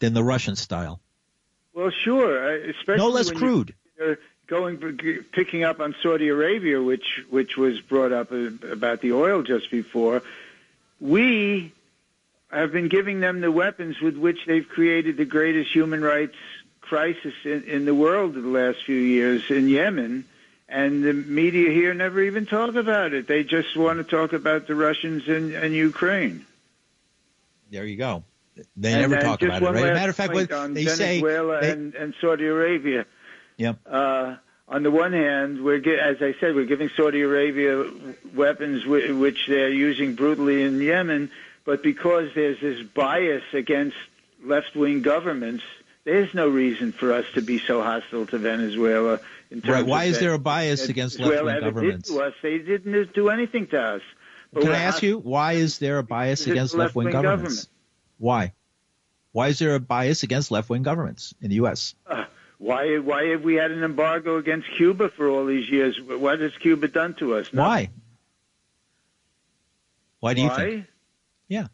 than 0.00 0.14
the 0.14 0.24
Russian 0.24 0.56
style, 0.56 1.00
well, 1.74 1.90
sure, 2.04 2.56
especially 2.70 2.96
no 2.98 3.08
less 3.10 3.30
you- 3.30 3.36
crude. 3.36 3.74
uh, 4.02 4.14
going 4.52 5.22
picking 5.32 5.64
up 5.64 5.80
on 5.80 5.94
Saudi 6.02 6.28
Arabia, 6.28 6.82
which 6.82 7.24
which 7.30 7.56
was 7.56 7.80
brought 7.80 8.12
up 8.12 8.30
uh, 8.32 8.50
about 8.70 9.00
the 9.00 9.12
oil 9.12 9.42
just 9.42 9.70
before. 9.70 10.22
We 11.00 11.72
have 12.50 12.70
been 12.70 12.88
giving 12.88 13.20
them 13.20 13.40
the 13.40 13.50
weapons 13.50 13.98
with 13.98 14.18
which 14.18 14.44
they've 14.46 14.68
created 14.68 15.16
the 15.16 15.24
greatest 15.24 15.72
human 15.72 16.02
rights 16.02 16.36
crisis 16.82 17.32
in, 17.44 17.62
in 17.64 17.86
the 17.86 17.94
world 17.94 18.36
in 18.36 18.42
the 18.42 18.58
last 18.60 18.84
few 18.84 18.98
years 18.98 19.42
in 19.48 19.68
Yemen, 19.68 20.26
and 20.68 21.02
the 21.02 21.14
media 21.14 21.70
here 21.70 21.94
never 21.94 22.20
even 22.20 22.44
talk 22.44 22.74
about 22.74 23.14
it. 23.14 23.26
They 23.26 23.44
just 23.44 23.74
want 23.74 24.00
to 24.00 24.04
talk 24.04 24.34
about 24.34 24.66
the 24.66 24.74
Russians 24.74 25.26
and, 25.28 25.54
and 25.54 25.72
Ukraine. 25.72 26.44
There 27.70 27.86
you 27.86 27.96
go. 27.96 28.22
They 28.76 28.92
and, 28.92 29.00
never 29.00 29.18
talk 29.18 29.40
about 29.40 29.62
it. 29.62 29.64
Right? 29.64 29.94
Matter 29.94 30.10
of 30.10 30.16
fact, 30.16 30.34
what 30.34 30.50
they 30.74 30.84
say. 30.84 31.20
Venezuela 31.22 31.62
they- 31.62 31.70
and, 31.70 31.94
and 31.94 32.14
Saudi 32.20 32.46
Arabia. 32.46 33.06
Yep. 33.56 33.78
Uh, 33.86 34.36
on 34.68 34.82
the 34.82 34.90
one 34.90 35.12
hand, 35.12 35.62
we're 35.62 35.76
as 35.98 36.22
I 36.22 36.34
said, 36.40 36.54
we're 36.54 36.64
giving 36.64 36.88
Saudi 36.96 37.20
Arabia 37.20 37.84
weapons 38.34 38.84
whi- 38.84 39.12
which 39.12 39.46
they're 39.46 39.68
using 39.70 40.14
brutally 40.14 40.62
in 40.62 40.80
Yemen, 40.80 41.30
but 41.64 41.82
because 41.82 42.30
there's 42.34 42.60
this 42.60 42.82
bias 42.82 43.42
against 43.52 43.96
left-wing 44.42 45.02
governments, 45.02 45.62
there's 46.04 46.32
no 46.34 46.48
reason 46.48 46.92
for 46.92 47.12
us 47.12 47.24
to 47.34 47.42
be 47.42 47.58
so 47.58 47.82
hostile 47.82 48.26
to 48.26 48.38
Venezuela. 48.38 49.20
In 49.50 49.60
terms 49.60 49.68
Right. 49.68 49.86
Why 49.86 50.04
of 50.04 50.12
is 50.12 50.20
there 50.20 50.32
a 50.32 50.38
bias 50.38 50.88
against 50.88 51.20
left-wing 51.20 51.48
ever 51.48 51.58
did 51.58 51.74
governments? 51.74 52.08
To 52.08 52.22
us, 52.22 52.34
they 52.42 52.58
didn't 52.58 53.12
do 53.12 53.28
anything 53.28 53.66
to 53.68 53.80
us. 53.80 54.02
But 54.52 54.62
Can 54.62 54.72
I 54.72 54.80
ask 54.82 55.02
you 55.02 55.18
why 55.18 55.54
is 55.54 55.78
there 55.78 55.98
a 55.98 56.02
bias 56.02 56.46
against 56.46 56.74
left-wing 56.74 57.06
left-wing 57.06 57.22
governments? 57.22 57.68
Why? 58.18 58.52
Why 59.32 59.48
is 59.48 59.58
there 59.58 59.74
a 59.74 59.80
bias 59.80 60.22
against 60.22 60.50
left-wing 60.50 60.82
governments 60.82 61.34
in 61.40 61.48
the 61.50 61.56
U.S.? 61.56 61.94
Uh, 62.06 62.24
why 62.62 62.98
why 62.98 63.24
have 63.30 63.42
we 63.42 63.56
had 63.56 63.72
an 63.72 63.82
embargo 63.82 64.36
against 64.38 64.68
Cuba 64.76 65.08
for 65.08 65.28
all 65.28 65.46
these 65.46 65.68
years? 65.68 66.00
What 66.00 66.38
has 66.38 66.52
Cuba 66.58 66.86
done 66.86 67.14
to 67.14 67.34
us? 67.34 67.52
Why? 67.52 67.90
Why 70.20 70.34
do 70.34 70.42
you 70.42 70.48
why? 70.48 70.56
think? 70.56 70.86
Yeah. 71.48 71.66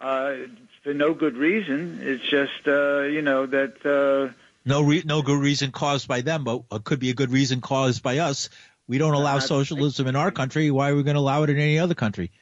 Uh, 0.00 0.34
for 0.82 0.92
no 0.92 1.14
good 1.14 1.36
reason. 1.36 2.00
It's 2.02 2.24
just 2.24 2.66
uh, 2.66 3.02
you 3.02 3.22
know 3.22 3.46
that 3.46 3.86
uh, 3.86 4.32
No, 4.64 4.82
re- 4.82 5.04
no 5.06 5.22
good 5.22 5.40
reason 5.40 5.70
caused 5.70 6.08
by 6.08 6.22
them, 6.22 6.42
but 6.42 6.64
it 6.72 6.82
could 6.82 6.98
be 6.98 7.10
a 7.10 7.14
good 7.14 7.30
reason 7.30 7.60
caused 7.60 8.02
by 8.02 8.18
us. 8.18 8.48
We 8.88 8.98
don't 8.98 9.14
allow 9.14 9.38
socialism 9.38 10.08
in 10.08 10.16
our 10.16 10.32
country. 10.32 10.72
Why 10.72 10.90
are 10.90 10.96
we 10.96 11.04
going 11.04 11.14
to 11.14 11.20
allow 11.20 11.44
it 11.44 11.50
in 11.50 11.58
any 11.58 11.78
other 11.78 11.94
country? 11.94 12.32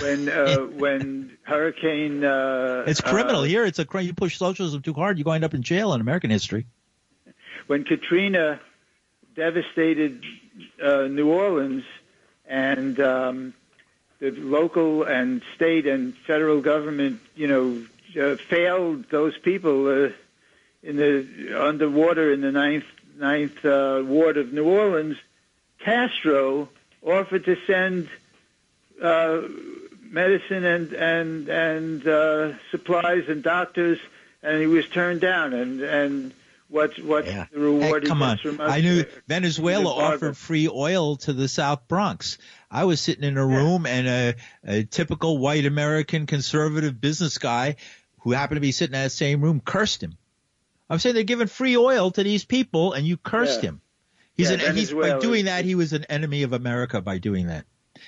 When 0.00 0.28
uh, 0.28 0.56
when 0.76 1.36
Hurricane 1.42 2.24
uh, 2.24 2.84
It's 2.86 3.00
criminal 3.00 3.42
uh, 3.42 3.44
here. 3.44 3.64
It's 3.64 3.78
a 3.78 3.84
crime. 3.84 4.06
You 4.06 4.14
push 4.14 4.36
socialism 4.36 4.82
too 4.82 4.94
hard, 4.94 5.18
you 5.18 5.28
end 5.30 5.44
up 5.44 5.54
in 5.54 5.62
jail 5.62 5.92
in 5.94 6.00
American 6.00 6.30
history. 6.30 6.66
when 7.66 7.84
Katrina 7.84 8.60
devastated 9.34 10.22
uh, 10.82 11.02
New 11.02 11.30
Orleans 11.30 11.84
and 12.46 12.98
um, 13.00 13.54
the 14.18 14.30
local 14.32 15.04
and 15.04 15.42
state 15.54 15.86
and 15.86 16.16
federal 16.16 16.60
government, 16.60 17.20
you 17.36 17.46
know, 17.46 17.82
uh, 18.20 18.36
failed 18.36 19.08
those 19.10 19.36
people 19.38 20.06
uh, 20.06 20.10
in 20.82 20.96
the 20.96 21.62
underwater 21.62 22.32
in 22.32 22.40
the 22.40 22.52
ninth 22.52 22.84
ninth 23.16 23.64
uh, 23.64 24.02
ward 24.04 24.36
of 24.36 24.52
New 24.52 24.64
Orleans. 24.64 25.16
Castro 25.80 26.68
offered 27.02 27.44
to 27.44 27.56
send 27.66 28.08
uh, 29.02 29.42
medicine 30.10 30.64
and 30.64 30.92
and 30.92 31.48
and 31.48 32.06
uh, 32.08 32.52
supplies 32.70 33.24
and 33.28 33.42
doctors, 33.42 33.98
and 34.42 34.60
he 34.60 34.66
was 34.66 34.88
turned 34.88 35.20
down. 35.20 35.52
And 35.52 35.80
and 35.80 36.34
what's 36.68 36.98
what's 36.98 37.26
Yeah. 37.28 37.46
the 37.52 37.58
reward? 37.60 38.02
Hey, 38.04 38.08
come 38.08 38.22
on. 38.22 38.38
from? 38.38 38.60
I 38.60 38.80
knew 38.80 39.04
Venezuela 39.26 39.90
offered 39.92 40.36
free 40.36 40.68
oil 40.68 41.16
to 41.18 41.32
the 41.32 41.48
South 41.48 41.88
Bronx. 41.88 42.38
I 42.70 42.84
was 42.84 43.00
sitting 43.00 43.24
in 43.24 43.38
a 43.38 43.46
room 43.46 43.86
and 43.86 44.06
a, 44.06 44.34
a 44.64 44.84
typical 44.84 45.38
white 45.38 45.64
American 45.64 46.26
conservative 46.26 47.00
business 47.00 47.38
guy 47.38 47.76
who 48.20 48.32
happened 48.32 48.56
to 48.56 48.60
be 48.60 48.72
sitting 48.72 48.94
in 48.94 49.02
that 49.02 49.12
same 49.12 49.40
room 49.40 49.60
cursed 49.64 50.02
him. 50.02 50.18
I'm 50.90 50.98
saying 50.98 51.14
they're 51.14 51.24
giving 51.24 51.46
free 51.46 51.76
oil 51.76 52.10
to 52.10 52.22
these 52.22 52.44
people 52.44 52.92
and 52.92 53.06
you 53.06 53.16
cursed 53.16 53.62
Yeah. 53.62 53.70
him. 53.70 53.80
He's 54.34 54.50
Yeah, 54.50 54.68
an, 54.68 54.76
he's 54.76 54.92
by 54.92 55.18
doing 55.18 55.46
that 55.46 55.64
he 55.64 55.74
was 55.74 55.92
an 55.92 56.04
enemy 56.04 56.42
of 56.44 56.52
America 56.52 57.00
by 57.00 57.18
doing 57.18 57.46
that. 57.48 57.64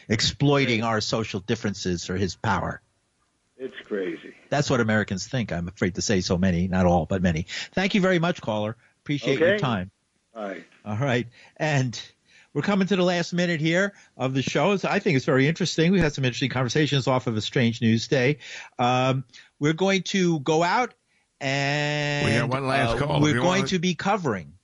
Exploiting 0.09 0.83
our 0.83 1.01
social 1.01 1.41
differences 1.41 2.05
for 2.05 2.17
his 2.17 2.35
power. 2.37 2.81
It's 3.57 3.77
crazy. 3.87 4.35
That's 4.49 4.71
what 4.71 4.81
Americans 4.81 5.27
think. 5.27 5.53
I'm 5.53 5.69
afraid 5.69 5.97
to 5.97 6.03
say 6.03 6.23
so 6.23 6.39
many, 6.39 6.67
not 6.67 6.87
all, 6.87 7.07
but 7.07 7.23
many. 7.23 7.47
Thank 7.73 7.95
you 7.95 8.01
very 8.01 8.19
much, 8.19 8.41
caller. 8.41 8.77
Appreciate 9.03 9.39
your 9.39 9.59
time. 9.59 9.91
All 10.35 10.43
right. 10.43 10.65
All 10.85 10.97
right. 10.97 11.27
And 11.57 12.01
we're 12.53 12.63
coming 12.63 12.89
to 12.89 12.97
the 12.97 13.05
last 13.05 13.33
minute 13.33 13.61
here 13.61 13.93
of 14.17 14.35
the 14.35 14.43
show. 14.43 14.77
So 14.77 14.89
I 14.89 14.99
think 14.99 15.17
it's 15.17 15.25
very 15.25 15.47
interesting. 15.47 15.93
We've 15.93 16.03
had 16.03 16.15
some 16.15 16.25
interesting 16.25 16.51
conversations 16.51 17.07
off 17.07 17.27
of 17.27 17.37
a 17.37 17.41
strange 17.41 17.81
news 17.81 18.09
day. 18.09 18.39
Um, 18.79 19.25
we're 19.59 19.73
going 19.73 20.03
to 20.05 20.41
go 20.41 20.63
out 20.63 20.95
and 21.41 22.27
we 22.27 22.39
got 22.39 22.49
one 22.49 22.67
last 22.67 22.97
uh, 22.97 23.07
call. 23.07 23.21
We're 23.21 23.35
going 23.35 23.45
want. 23.61 23.69
to 23.69 23.79
be 23.79 23.95
covering 23.95 24.55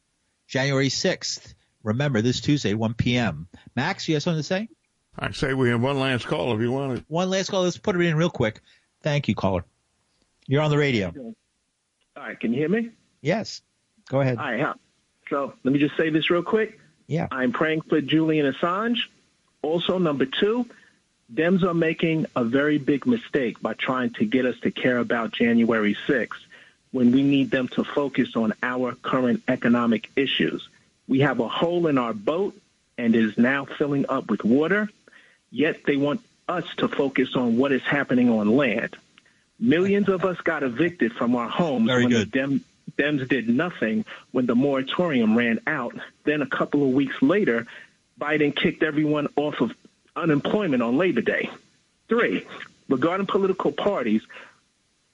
January 0.46 0.88
6th. 0.88 1.54
Remember, 1.82 2.20
this 2.20 2.40
Tuesday, 2.40 2.74
1 2.74 2.94
p.m. 2.94 3.48
Max, 3.76 4.08
you 4.08 4.14
have 4.14 4.22
something 4.22 4.40
to 4.40 4.42
say? 4.42 4.68
I 5.18 5.30
say 5.32 5.54
we 5.54 5.70
have 5.70 5.80
one 5.80 5.98
last 5.98 6.26
call 6.26 6.54
if 6.54 6.60
you 6.60 6.70
want 6.70 6.98
it. 6.98 7.04
One 7.08 7.30
last 7.30 7.50
call. 7.50 7.62
Let's 7.62 7.78
put 7.78 7.96
it 7.96 8.02
in 8.02 8.16
real 8.16 8.30
quick. 8.30 8.60
Thank 9.02 9.28
you, 9.28 9.34
caller. 9.34 9.64
You're 10.46 10.62
on 10.62 10.70
the 10.70 10.78
radio. 10.78 11.12
All 12.16 12.22
right, 12.22 12.38
can 12.38 12.52
you 12.52 12.58
hear 12.58 12.68
me? 12.68 12.90
Yes. 13.20 13.62
Go 14.08 14.20
ahead. 14.20 14.38
All 14.38 14.44
right, 14.44 14.60
huh. 14.60 14.74
so 15.28 15.54
let 15.64 15.72
me 15.72 15.78
just 15.78 15.96
say 15.96 16.10
this 16.10 16.30
real 16.30 16.42
quick. 16.42 16.78
Yeah. 17.06 17.28
I'm 17.30 17.52
praying 17.52 17.82
for 17.82 18.00
Julian 18.00 18.52
Assange. 18.52 18.98
Also, 19.62 19.98
number 19.98 20.26
two, 20.26 20.66
Dems 21.32 21.62
are 21.64 21.74
making 21.74 22.26
a 22.36 22.44
very 22.44 22.78
big 22.78 23.06
mistake 23.06 23.60
by 23.60 23.74
trying 23.74 24.10
to 24.14 24.24
get 24.24 24.46
us 24.46 24.58
to 24.60 24.70
care 24.70 24.98
about 24.98 25.32
January 25.32 25.96
6th 26.06 26.30
when 26.92 27.10
we 27.10 27.22
need 27.22 27.50
them 27.50 27.68
to 27.68 27.82
focus 27.82 28.36
on 28.36 28.52
our 28.62 28.94
current 28.94 29.42
economic 29.48 30.10
issues. 30.14 30.68
We 31.08 31.20
have 31.20 31.40
a 31.40 31.48
hole 31.48 31.88
in 31.88 31.98
our 31.98 32.12
boat 32.12 32.56
and 32.96 33.14
it 33.14 33.24
is 33.24 33.36
now 33.36 33.64
filling 33.64 34.06
up 34.08 34.30
with 34.30 34.44
water, 34.44 34.88
yet 35.56 35.84
they 35.84 35.96
want 35.96 36.20
us 36.48 36.64
to 36.76 36.86
focus 36.86 37.34
on 37.34 37.56
what 37.56 37.72
is 37.72 37.82
happening 37.82 38.28
on 38.28 38.56
land. 38.56 38.94
Millions 39.58 40.08
of 40.08 40.24
us 40.24 40.38
got 40.42 40.62
evicted 40.62 41.12
from 41.14 41.34
our 41.34 41.48
homes 41.48 41.86
Very 41.86 42.04
when 42.04 42.12
good. 42.12 42.30
the 42.30 42.38
Dem- 42.38 42.64
Dems 42.98 43.28
did 43.28 43.48
nothing 43.48 44.04
when 44.32 44.46
the 44.46 44.54
moratorium 44.54 45.36
ran 45.36 45.60
out. 45.66 45.94
Then 46.24 46.42
a 46.42 46.46
couple 46.46 46.82
of 46.82 46.90
weeks 46.90 47.20
later, 47.22 47.66
Biden 48.20 48.54
kicked 48.54 48.82
everyone 48.82 49.28
off 49.36 49.60
of 49.60 49.72
unemployment 50.14 50.82
on 50.82 50.98
Labor 50.98 51.22
Day. 51.22 51.50
Three, 52.08 52.46
regarding 52.88 53.26
political 53.26 53.72
parties, 53.72 54.22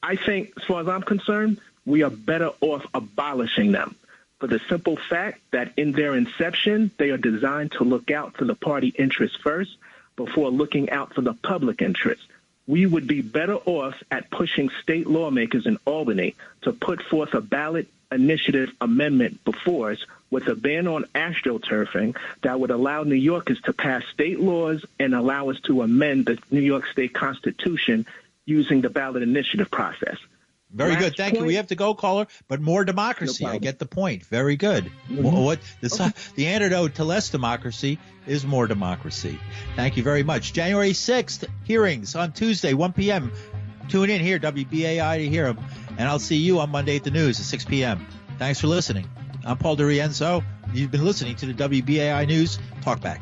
I 0.02 0.16
think, 0.16 0.52
as 0.56 0.64
far 0.64 0.80
as 0.80 0.88
I'm 0.88 1.02
concerned, 1.02 1.60
we 1.86 2.02
are 2.02 2.10
better 2.10 2.50
off 2.60 2.84
abolishing 2.92 3.72
them 3.72 3.94
for 4.38 4.48
the 4.48 4.60
simple 4.68 4.98
fact 5.08 5.40
that 5.52 5.72
in 5.76 5.92
their 5.92 6.14
inception, 6.14 6.90
they 6.98 7.10
are 7.10 7.16
designed 7.16 7.72
to 7.72 7.84
look 7.84 8.10
out 8.10 8.36
for 8.36 8.44
the 8.44 8.56
party 8.56 8.88
interest 8.88 9.40
first 9.40 9.76
before 10.16 10.50
looking 10.50 10.90
out 10.90 11.14
for 11.14 11.20
the 11.20 11.34
public 11.34 11.82
interest. 11.82 12.22
We 12.66 12.86
would 12.86 13.06
be 13.06 13.22
better 13.22 13.56
off 13.56 13.94
at 14.10 14.30
pushing 14.30 14.70
state 14.82 15.06
lawmakers 15.06 15.66
in 15.66 15.78
Albany 15.84 16.36
to 16.62 16.72
put 16.72 17.02
forth 17.02 17.34
a 17.34 17.40
ballot 17.40 17.88
initiative 18.12 18.70
amendment 18.80 19.42
before 19.44 19.90
us 19.90 19.98
with 20.30 20.46
a 20.46 20.54
ban 20.54 20.86
on 20.86 21.04
astroturfing 21.14 22.16
that 22.42 22.60
would 22.60 22.70
allow 22.70 23.02
New 23.02 23.14
Yorkers 23.14 23.60
to 23.62 23.72
pass 23.72 24.04
state 24.12 24.38
laws 24.38 24.84
and 24.98 25.14
allow 25.14 25.50
us 25.50 25.60
to 25.62 25.82
amend 25.82 26.26
the 26.26 26.38
New 26.50 26.60
York 26.60 26.86
State 26.86 27.12
Constitution 27.12 28.06
using 28.46 28.80
the 28.80 28.90
ballot 28.90 29.22
initiative 29.22 29.70
process. 29.70 30.16
Very 30.74 30.92
Last 30.92 31.00
good. 31.00 31.16
Thank 31.16 31.38
you. 31.38 31.44
We 31.44 31.54
have 31.56 31.66
to 31.68 31.74
go, 31.74 31.94
caller, 31.94 32.26
but 32.48 32.60
more 32.60 32.84
democracy. 32.84 33.44
No 33.44 33.50
I 33.50 33.58
get 33.58 33.78
the 33.78 33.86
point. 33.86 34.24
Very 34.26 34.56
good. 34.56 34.90
Mhm. 35.10 35.20
Wh- 35.22 35.44
What 35.44 35.60
the, 35.80 36.14
the 36.34 36.46
antidote 36.48 36.94
to 36.96 37.04
less 37.04 37.28
democracy 37.28 37.98
is 38.26 38.46
more 38.46 38.66
democracy. 38.66 39.38
Thank 39.76 39.96
you 39.96 40.02
very 40.02 40.22
much. 40.22 40.52
January 40.52 40.92
6th, 40.92 41.46
hearings 41.64 42.16
on 42.16 42.32
Tuesday, 42.32 42.72
1 42.72 42.92
p.m. 42.94 43.32
Tune 43.88 44.08
in 44.10 44.20
here, 44.20 44.38
WBAI, 44.38 45.18
to 45.18 45.28
hear 45.28 45.52
them. 45.52 45.62
And 45.98 46.08
I'll 46.08 46.18
see 46.18 46.36
you 46.36 46.60
on 46.60 46.70
Monday 46.70 46.96
at 46.96 47.04
the 47.04 47.10
news 47.10 47.38
at 47.38 47.44
6 47.46 47.64
p.m. 47.66 48.06
Thanks 48.38 48.60
for 48.60 48.68
listening. 48.68 49.08
I'm 49.44 49.58
Paul 49.58 49.76
DeRienzo. 49.76 50.42
You've 50.72 50.90
been 50.90 51.04
listening 51.04 51.36
to 51.36 51.46
the 51.52 51.68
WBAI 51.68 52.26
News 52.26 52.58
Talkback. 52.80 53.20